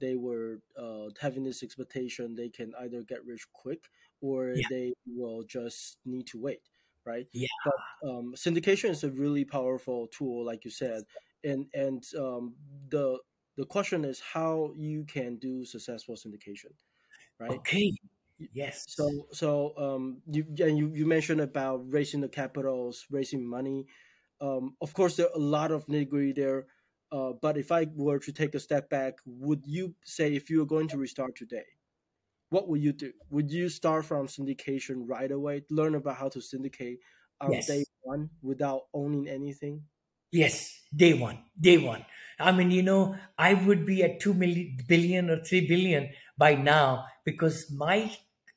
they 0.00 0.14
were 0.16 0.60
uh, 0.78 1.06
having 1.20 1.42
this 1.44 1.62
expectation 1.62 2.34
they 2.34 2.48
can 2.48 2.72
either 2.80 3.02
get 3.02 3.24
rich 3.24 3.46
quick 3.52 3.84
or 4.20 4.56
Yeah. 4.56 4.68
they 4.68 4.92
will 5.06 5.42
just 5.44 5.98
need 6.04 6.26
to 6.26 6.38
wait, 6.40 6.62
right? 7.04 7.26
Yeah. 7.32 7.48
But 7.64 7.74
um, 8.08 8.34
syndication 8.36 8.90
is 8.90 9.04
a 9.04 9.10
really 9.10 9.44
powerful 9.44 10.06
tool, 10.08 10.44
like 10.44 10.64
you 10.64 10.70
said, 10.70 11.04
and 11.44 11.66
and 11.74 12.02
um, 12.18 12.54
the 12.88 13.18
the 13.56 13.64
question 13.64 14.04
is 14.04 14.20
how 14.20 14.72
you 14.76 15.04
can 15.04 15.36
do 15.36 15.64
successful 15.64 16.14
syndication, 16.16 16.72
right? 17.40 17.60
okay 17.60 17.92
yes 18.52 18.86
So, 18.86 19.26
so 19.32 19.74
um, 19.76 20.22
you 20.30 20.44
and 20.60 20.78
you, 20.78 20.90
you 20.94 21.06
mentioned 21.06 21.40
about 21.40 21.90
raising 21.90 22.20
the 22.20 22.28
capitals, 22.28 23.06
raising 23.10 23.44
money. 23.46 23.86
Um, 24.40 24.76
of 24.80 24.92
course, 24.94 25.16
there 25.16 25.26
are 25.26 25.34
a 25.34 25.38
lot 25.38 25.72
of 25.72 25.86
nitty 25.86 26.08
gritty 26.08 26.32
there. 26.32 26.66
Uh, 27.12 27.32
but 27.32 27.56
if 27.56 27.70
I 27.72 27.86
were 27.94 28.18
to 28.20 28.32
take 28.32 28.54
a 28.54 28.60
step 28.60 28.90
back, 28.90 29.18
would 29.24 29.66
you 29.66 29.94
say 30.04 30.34
if 30.34 30.50
you 30.50 30.58
were 30.60 30.66
going 30.66 30.88
to 30.88 30.98
restart 30.98 31.36
today, 31.36 31.64
what 32.50 32.68
would 32.68 32.82
you 32.82 32.92
do? 32.92 33.12
Would 33.30 33.50
you 33.52 33.68
start 33.68 34.04
from 34.06 34.28
syndication 34.28 35.02
right 35.08 35.30
away, 35.30 35.64
learn 35.70 35.94
about 35.96 36.16
how 36.18 36.28
to 36.30 36.40
syndicate 36.42 37.00
on 37.40 37.62
Yes. 37.62 37.66
day 37.66 37.84
one 38.02 38.30
without 38.42 38.84
owning 38.94 39.28
anything? 39.28 39.88
Yes, 40.32 40.82
day 40.94 41.14
one, 41.14 41.44
day 41.58 41.78
one. 41.78 42.04
I 42.38 42.52
mean, 42.52 42.70
you 42.70 42.82
know, 42.82 43.16
I 43.38 43.54
would 43.54 43.86
be 43.86 44.02
at 44.02 44.20
2 44.20 44.34
million, 44.34 44.76
billion 44.86 45.30
or 45.30 45.42
3 45.42 45.66
billion 45.66 46.12
by 46.36 46.54
now 46.54 47.06
because 47.24 47.70
my 47.70 48.14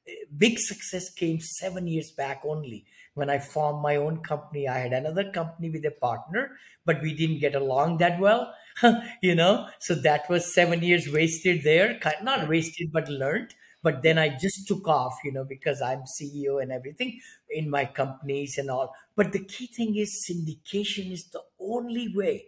eh, 0.07 0.15
big 0.35 0.57
success 0.59 1.13
came 1.13 1.39
seven 1.39 1.87
years 1.87 2.11
back 2.11 2.41
only 2.43 2.85
when 3.19 3.29
I 3.29 3.39
formed 3.39 3.81
my 3.81 3.97
own 3.97 4.21
company. 4.21 4.67
I 4.67 4.79
had 4.79 4.93
another 4.93 5.31
company 5.31 5.69
with 5.69 5.85
a 5.85 5.91
partner, 5.91 6.57
but 6.85 7.01
we 7.01 7.13
didn't 7.13 7.39
get 7.39 7.55
along 7.55 7.97
that 7.97 8.19
well, 8.19 8.53
you 9.21 9.35
know, 9.35 9.67
so 9.79 9.93
that 9.95 10.29
was 10.29 10.53
seven 10.53 10.81
years 10.81 11.11
wasted 11.11 11.63
there, 11.63 11.99
not 12.23 12.49
wasted, 12.49 12.91
but 12.91 13.07
learned. 13.09 13.53
But 13.81 14.03
then 14.03 14.17
I 14.17 14.29
just 14.29 14.67
took 14.67 14.87
off, 14.87 15.19
you 15.23 15.31
know, 15.31 15.45
because 15.45 15.81
I'm 15.81 16.03
CEO 16.03 16.61
and 16.61 16.71
everything 16.71 17.21
in 17.49 17.69
my 17.69 17.85
companies 17.85 18.57
and 18.57 18.69
all. 18.69 18.93
But 19.15 19.31
the 19.31 19.43
key 19.43 19.67
thing 19.67 19.95
is 19.95 20.27
syndication 20.29 21.11
is 21.11 21.29
the 21.29 21.41
only 21.59 22.13
way. 22.13 22.47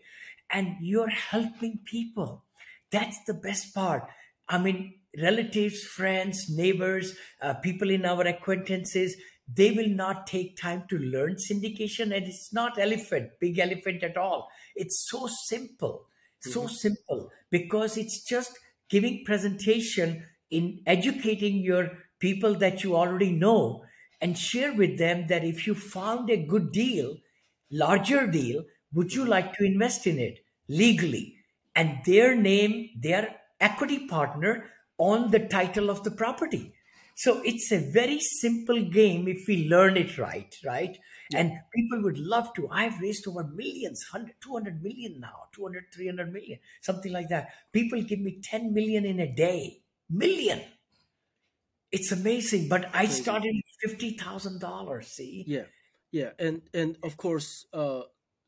And 0.49 0.75
you're 0.81 1.09
helping 1.09 1.79
people. 1.85 2.43
That's 2.91 3.23
the 3.25 3.33
best 3.33 3.73
part. 3.73 4.09
I 4.49 4.57
mean, 4.57 4.95
relatives, 5.19 5.83
friends, 5.83 6.49
neighbors, 6.49 7.15
uh, 7.41 7.53
people 7.55 7.89
in 7.89 8.05
our 8.05 8.23
acquaintances, 8.23 9.15
they 9.53 9.71
will 9.71 9.89
not 9.89 10.27
take 10.27 10.57
time 10.57 10.83
to 10.89 10.97
learn 10.97 11.35
syndication. 11.35 12.15
And 12.15 12.27
it's 12.27 12.53
not 12.53 12.79
elephant, 12.79 13.31
big 13.39 13.59
elephant 13.59 14.03
at 14.03 14.17
all. 14.17 14.49
It's 14.75 15.09
so 15.09 15.27
simple, 15.27 16.07
so 16.39 16.61
mm-hmm. 16.61 16.73
simple 16.73 17.29
because 17.49 17.97
it's 17.97 18.23
just 18.23 18.57
giving 18.89 19.23
presentation 19.25 20.25
in 20.49 20.81
educating 20.85 21.57
your 21.57 21.91
people 22.19 22.55
that 22.55 22.83
you 22.83 22.95
already 22.95 23.31
know 23.31 23.83
and 24.21 24.37
share 24.37 24.73
with 24.73 24.97
them 24.97 25.27
that 25.27 25.43
if 25.43 25.65
you 25.65 25.73
found 25.73 26.29
a 26.29 26.45
good 26.45 26.71
deal, 26.71 27.17
larger 27.71 28.27
deal, 28.27 28.63
would 28.93 29.13
you 29.13 29.21
mm-hmm. 29.21 29.31
like 29.31 29.53
to 29.53 29.65
invest 29.65 30.07
in 30.07 30.19
it 30.19 30.39
legally? 30.67 31.35
And 31.75 31.99
their 32.05 32.35
name, 32.35 32.89
their 32.99 33.35
equity 33.59 34.07
partner 34.07 34.65
on 34.97 35.31
the 35.31 35.39
title 35.39 35.89
of 35.89 36.03
the 36.03 36.11
property. 36.11 36.73
So 37.21 37.39
it's 37.45 37.71
a 37.71 37.77
very 37.77 38.19
simple 38.19 38.81
game 38.83 39.27
if 39.27 39.47
we 39.47 39.69
learn 39.69 39.95
it 39.95 40.17
right, 40.17 40.51
right? 40.65 40.97
And 41.35 41.51
people 41.71 42.01
would 42.01 42.17
love 42.17 42.51
to. 42.55 42.67
I've 42.71 42.99
raised 42.99 43.27
over 43.27 43.43
millions, 43.43 44.03
100, 44.11 44.37
200 44.41 44.81
million 44.81 45.19
now, 45.19 45.43
200, 45.51 45.83
300 45.93 46.33
million, 46.33 46.57
something 46.81 47.11
like 47.11 47.29
that. 47.29 47.49
People 47.71 48.01
give 48.01 48.19
me 48.19 48.39
10 48.41 48.73
million 48.73 49.05
in 49.05 49.19
a 49.19 49.31
day. 49.31 49.83
Million. 50.09 50.61
It's 51.91 52.11
amazing. 52.11 52.69
But 52.69 52.89
I 52.91 53.05
started 53.05 53.53
with 53.53 53.99
$50,000, 53.99 55.03
see? 55.03 55.43
Yeah, 55.45 55.65
yeah, 56.11 56.31
and 56.39 56.63
and 56.73 56.97
of 57.03 57.17
course, 57.17 57.67
uh, 57.71 58.01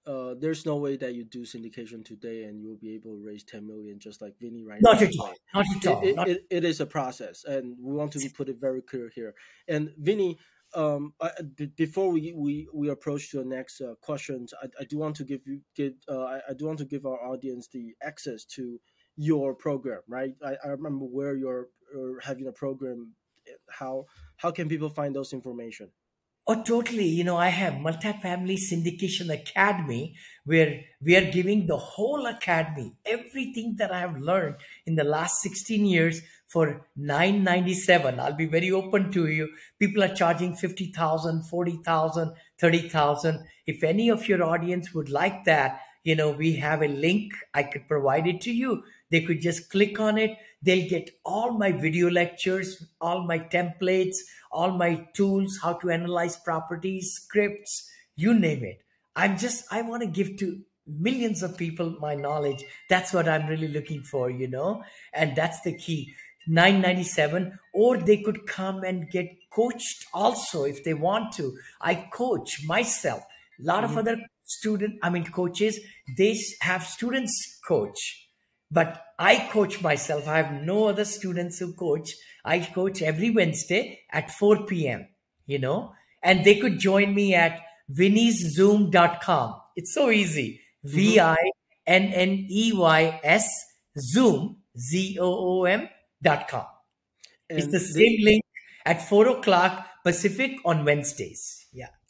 uh, 0.06 0.36
there's 0.39 0.66
no 0.66 0.76
way 0.76 0.98
that 0.98 1.13
you 1.13 1.24
do 1.24 1.44
syndication 1.44 2.04
today 2.04 2.44
and 2.44 2.62
you'll 2.62 2.76
be 2.78 2.94
able 2.94 3.12
to 3.12 3.24
raise 3.24 3.44
10 3.44 3.66
million 3.66 4.00
just 4.00 4.22
like 4.22 4.34
Vinney 4.42 4.66
right 4.66 4.82
Not 4.82 5.00
now. 5.00 5.08
at 5.08 5.13
all. 5.20 5.34
Not 5.54 5.66
at 5.76 5.88
all. 5.88 6.02
It, 6.02 6.18
it, 6.18 6.28
it, 6.28 6.46
it 6.50 6.63
is 6.66 6.82
a 6.82 6.86
process, 6.86 7.46
and 7.46 7.76
we 7.80 7.94
want 7.94 8.12
to 8.13 8.30
put 8.30 8.50
it 8.50 8.58
very 8.60 8.82
clear 8.82 9.10
here. 9.13 9.34
And 9.68 9.92
Vinney, 10.02 10.38
um, 10.76 11.13
I, 11.22 11.32
b- 11.56 11.72
before 11.78 12.12
we, 12.12 12.34
we, 12.36 12.68
we 12.74 12.89
approach 12.89 13.32
to 13.32 13.38
the 13.38 13.46
next 13.46 13.80
uh, 13.80 13.96
questions, 14.02 14.54
I, 14.62 14.68
I 14.80 14.84
do 14.86 14.98
want 14.98 15.16
to 15.18 15.24
give 15.24 15.42
you 15.46 15.62
give 15.76 15.94
uh, 16.10 16.24
I, 16.24 16.39
I 16.50 16.54
do 16.54 16.66
want 16.66 16.80
to 16.80 16.86
give 16.86 17.06
our 17.06 17.24
audience 17.26 17.68
the 17.72 17.94
access 18.02 18.44
to 18.56 18.80
your 19.16 19.54
program, 19.54 20.02
right? 20.08 20.34
I, 20.44 20.56
I 20.63 20.70
remember 20.70 21.06
where 21.06 21.36
you're, 21.36 21.68
you're 21.94 22.20
having 22.20 22.48
a 22.48 22.52
program. 22.52 23.13
How 23.70 24.06
how 24.38 24.52
can 24.52 24.68
people 24.68 24.89
find 24.89 25.16
those 25.16 25.34
information? 25.34 25.92
Oh, 26.46 26.62
totally. 26.62 27.06
You 27.08 27.24
know, 27.24 27.38
I 27.38 27.48
have 27.48 27.76
multifamily 27.76 28.58
syndication 28.58 29.32
academy 29.34 30.16
where 30.44 30.82
we 31.02 31.16
are 31.16 31.32
giving 31.32 31.68
the 31.68 31.78
whole 31.78 32.26
academy 32.26 32.96
everything 33.06 33.76
that 33.78 33.94
I 33.94 34.02
have 34.02 34.20
learned 34.20 34.58
in 34.86 34.96
the 34.96 35.06
last 35.06 35.42
16 35.42 35.86
years 35.86 36.22
for 36.48 36.86
997. 36.98 38.20
I'll 38.20 38.34
be 38.34 38.46
very 38.46 38.72
open 38.72 39.10
to 39.14 39.28
you. 39.28 39.54
People 39.80 40.04
are 40.04 40.14
charging 40.14 40.54
50,000, 40.54 41.44
40,000, 41.44 42.34
30,000. 42.60 43.46
If 43.66 43.82
any 43.82 44.10
of 44.10 44.28
your 44.28 44.44
audience 44.44 44.94
would 44.94 45.10
like 45.10 45.46
that, 45.46 45.80
you 46.04 46.16
know, 46.16 46.32
we 46.32 46.56
have 46.58 46.82
a 46.82 46.90
link. 46.90 47.32
I 47.54 47.64
could 47.64 47.88
provide 47.88 48.28
it 48.28 48.42
to 48.42 48.52
you. 48.52 48.84
They 49.13 49.21
could 49.21 49.41
just 49.41 49.69
click 49.69 49.99
on 49.99 50.17
it. 50.17 50.36
They'll 50.62 50.89
get 50.89 51.12
all 51.23 51.52
my 51.52 51.71
video 51.71 52.10
lectures, 52.10 52.84
all 52.99 53.23
my 53.26 53.39
templates, 53.39 54.17
all 54.52 54.71
my 54.71 55.08
tools, 55.13 55.60
how 55.62 55.73
to 55.73 55.91
analyze 55.91 56.36
properties, 56.38 57.13
scripts, 57.13 57.89
you 58.15 58.34
name 58.34 58.63
it. 58.63 58.82
I'm 59.15 59.38
just, 59.38 59.65
I 59.71 59.82
want 59.84 60.02
to 60.02 60.08
give 60.08 60.38
to 60.38 60.62
millions 60.88 61.43
of 61.43 61.58
people 61.58 61.95
my 62.02 62.13
knowledge 62.13 62.63
that's 62.89 63.13
what 63.13 63.28
i'm 63.30 63.47
really 63.47 63.69
looking 63.69 64.04
for 64.04 64.30
you 64.30 64.47
know 64.49 64.84
and 65.13 65.34
that's 65.36 65.62
the 65.62 65.73
key 65.78 66.13
997 66.47 67.58
or 67.73 67.97
they 67.97 68.17
could 68.17 68.45
come 68.45 68.84
and 68.84 69.10
get 69.10 69.30
coached 69.49 70.06
also 70.13 70.65
if 70.65 70.84
they 70.84 70.93
want 70.93 71.32
to 71.32 71.58
i 71.80 71.95
coach 71.95 72.65
myself 72.65 73.23
a 73.60 73.63
lot 73.63 73.84
Mm-hmm. 73.84 73.91
of 73.93 73.97
other 73.97 74.17
student 74.43 74.99
i 75.02 75.10
mean 75.10 75.23
coaches 75.23 75.80
they 76.17 76.38
have 76.60 76.84
students 76.84 77.60
coach 77.65 78.23
but 78.74 79.02
i 79.20 79.48
coach 79.52 79.82
myself. 79.82 80.28
I 80.28 80.38
have 80.38 80.54
no 80.64 80.86
other 80.88 81.06
students 81.06 81.60
who 81.60 81.74
coach. 81.74 82.16
I 82.44 82.60
coach 82.60 83.02
every 83.02 83.30
wednesday 83.30 84.00
at 84.12 84.32
4 84.32 84.66
p.m 84.66 85.08
you 85.46 85.60
know? 85.60 85.94
And 86.22 86.46
they 86.46 86.56
could 86.60 86.80
join 86.80 87.14
me 87.14 87.34
at 87.36 87.60
vinneyszoom.com 87.92 89.56
it's 89.76 89.94
so 89.94 90.10
easy. 90.10 90.62
V-i-n-n-e-y-s 90.84 91.48
mm-hmm. 93.46 94.00
zoom 94.00 94.58
z-o-o-m 94.78 95.90
dot 96.22 96.48
com. 96.48 96.66
It's 97.50 97.68
the 97.68 97.80
same 97.80 98.24
link 98.24 98.44
at 98.86 99.08
4 99.08 99.28
o'clock 99.28 99.88
pacific 100.04 100.58
on 100.66 100.84
wednesdays 100.86 101.62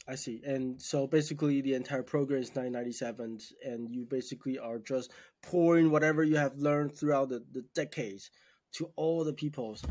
I 0.06 0.16
see. 0.16 0.42
And 0.44 0.80
so 0.80 1.06
basically, 1.06 1.60
the 1.62 1.74
entire 1.74 2.02
program 2.02 2.42
is 2.42 2.54
997, 2.54 3.38
and 3.64 3.88
you 3.90 4.04
basically 4.04 4.58
are 4.58 4.78
just 4.78 5.12
pouring 5.42 5.90
whatever 5.90 6.22
you 6.22 6.36
have 6.36 6.56
learned 6.58 6.96
throughout 6.96 7.30
the, 7.30 7.42
the 7.52 7.62
decades 7.74 8.30
to 8.72 8.90
all 8.96 9.24
the 9.24 9.32
peoples. 9.32 9.82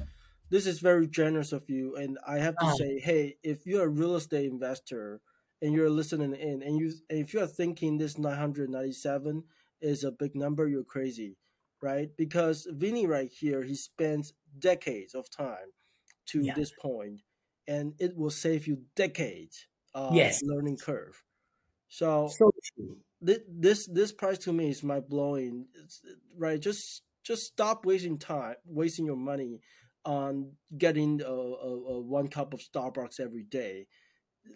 This 0.49 0.67
is 0.67 0.79
very 0.79 1.07
generous 1.07 1.51
of 1.51 1.67
you. 1.69 1.95
And 1.95 2.19
I 2.27 2.37
have 2.37 2.59
to 2.59 2.67
Oh. 2.67 2.75
say, 2.75 2.99
hey, 2.99 3.37
if 3.43 3.65
you're 3.65 3.85
a 3.85 3.89
real 3.89 4.15
estate 4.15 4.45
investor 4.51 5.21
and 5.61 5.73
you're 5.73 5.89
listening 5.89 6.35
in, 6.35 6.61
and 6.61 6.77
you 6.77 6.93
and 7.09 7.19
if 7.19 7.33
you're 7.33 7.47
thinking 7.47 7.97
this 7.97 8.17
997 8.17 9.43
is 9.81 10.03
a 10.03 10.11
big 10.11 10.35
number, 10.35 10.67
you're 10.67 10.83
crazy, 10.83 11.37
right? 11.81 12.09
Because 12.15 12.67
Vinney 12.71 13.07
right 13.07 13.31
here, 13.31 13.63
he 13.63 13.73
spends 13.75 14.33
decades 14.59 15.15
of 15.15 15.29
time 15.31 15.71
to 16.27 16.43
Yeah. 16.43 16.53
this 16.53 16.71
point, 16.71 17.21
and 17.67 17.95
it 17.99 18.15
will 18.15 18.29
save 18.29 18.67
you 18.67 18.83
decades 18.95 19.67
uh, 19.95 20.15
Yes. 20.15 20.41
learning 20.41 20.77
curve. 20.77 21.23
So, 21.89 22.39
so 22.39 22.51
true 22.63 23.01
thi- 23.25 23.45
this 23.47 23.87
this 23.87 24.11
price 24.11 24.37
to 24.39 24.53
me 24.53 24.69
is 24.69 24.83
mind 24.83 25.07
blowing. 25.09 25.67
Right? 26.35 26.59
Just 26.59 27.03
just 27.23 27.45
stop 27.45 27.85
wasting 27.85 28.17
time, 28.19 28.55
wasting 28.65 29.05
your 29.05 29.17
money 29.17 29.61
on 30.05 30.53
getting 30.77 31.21
a, 31.21 31.25
a, 31.25 31.31
a 31.95 31.99
one 32.01 32.27
cup 32.27 32.53
of 32.53 32.59
Starbucks 32.61 33.19
every 33.19 33.43
day. 33.43 33.87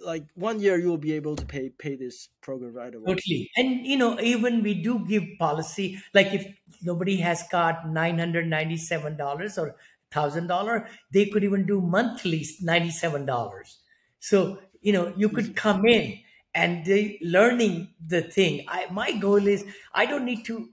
Like 0.02 0.26
one 0.36 0.60
year, 0.60 0.78
you 0.80 0.90
will 0.90 0.98
be 0.98 1.14
able 1.14 1.36
to 1.38 1.46
pay 1.46 1.70
pay 1.70 1.96
this 1.96 2.30
program 2.42 2.74
right 2.74 2.94
away. 2.96 3.08
Totally. 3.08 3.50
And 3.56 3.88
you 3.88 3.96
know, 3.98 4.20
even 4.20 4.62
we 4.62 4.74
do 4.82 5.06
give 5.08 5.24
policy, 5.40 6.00
like 6.14 6.28
if 6.34 6.46
nobody 6.82 7.18
has 7.18 7.44
got 7.50 7.86
$997 7.88 9.58
or 9.58 9.76
$1,000, 10.12 10.90
they 11.14 11.28
could 11.28 11.44
even 11.44 11.66
do 11.66 11.80
monthly 11.82 12.46
$97. 12.62 13.80
So, 14.20 14.60
you 14.82 14.94
know, 14.94 15.14
you 15.16 15.30
could 15.30 15.56
come 15.56 15.86
in 15.86 16.20
and 16.54 16.86
they 16.86 17.20
learning 17.22 17.94
the 18.06 18.22
thing. 18.22 18.66
I, 18.68 18.88
my 18.92 19.12
goal 19.18 19.48
is 19.48 19.66
I 19.94 20.06
don't 20.06 20.26
need 20.26 20.46
to 20.46 20.70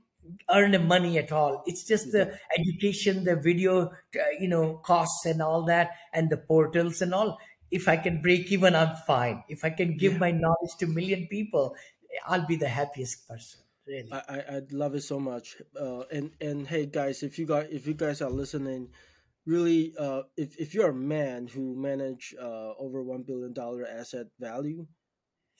earn 0.50 0.70
the 0.72 0.78
money 0.78 1.18
at 1.18 1.32
all. 1.32 1.62
It's 1.66 1.84
just 1.84 2.12
the 2.12 2.38
education, 2.58 3.24
the 3.24 3.36
video, 3.36 3.88
uh, 3.88 4.30
you 4.38 4.48
know, 4.48 4.78
costs 4.78 5.26
and 5.26 5.42
all 5.42 5.64
that, 5.66 5.90
and 6.12 6.30
the 6.30 6.36
portals 6.36 7.02
and 7.02 7.14
all. 7.14 7.38
If 7.70 7.88
I 7.88 7.96
can 7.96 8.22
break 8.22 8.50
even, 8.52 8.74
I'm 8.74 8.94
fine. 9.06 9.44
If 9.48 9.64
I 9.64 9.70
can 9.70 9.96
give 9.96 10.14
Yeah. 10.14 10.18
my 10.18 10.30
knowledge 10.30 10.76
to 10.78 10.86
million 10.86 11.26
people, 11.28 11.76
I'll 12.26 12.46
be 12.46 12.56
the 12.56 12.68
happiest 12.68 13.26
person. 13.28 13.60
Really. 13.86 14.18
I, 14.18 14.20
I 14.28 14.56
I 14.56 14.60
love 14.70 14.94
it 14.94 15.02
so 15.02 15.18
much. 15.20 15.60
Uh, 15.78 16.02
and 16.12 16.34
and 16.40 16.66
hey 16.66 16.86
guys, 16.86 17.22
if 17.22 17.38
you 17.38 17.46
guys 17.46 17.68
if 17.70 17.86
you 17.86 17.94
guys 17.94 18.22
are 18.22 18.30
listening, 18.30 18.92
really, 19.46 19.94
uh, 19.98 20.22
if 20.37 20.57
if 20.59 20.74
you're 20.74 20.90
a 20.90 20.94
man 20.94 21.46
who 21.48 21.74
manage 21.76 22.35
uh 22.40 22.72
over 22.78 23.02
one 23.02 23.22
billion 23.22 23.52
dollar 23.52 23.87
asset 23.87 24.26
value, 24.40 24.87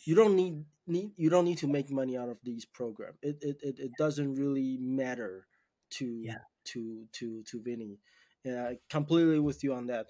you 0.05 0.15
don't 0.15 0.37
need 0.37 0.65
need 0.87 1.13
you 1.17 1.31
don't 1.31 1.45
need 1.45 1.59
to 1.59 1.67
make 1.69 1.91
money 1.91 2.17
out 2.17 2.29
of 2.29 2.39
these 2.43 2.65
program. 2.65 3.15
It 3.23 3.39
it 3.41 3.57
it, 3.63 3.79
it 3.79 3.93
doesn't 3.99 4.35
really 4.35 4.79
matter 4.81 5.47
to 5.99 6.23
Yeah. 6.25 6.39
to 6.67 7.07
to 7.13 7.43
to 7.45 7.61
Vinney. 7.61 7.99
Yeah, 8.45 8.75
completely 8.91 9.39
with 9.39 9.65
you 9.65 9.73
on 9.75 9.87
that. 9.87 10.07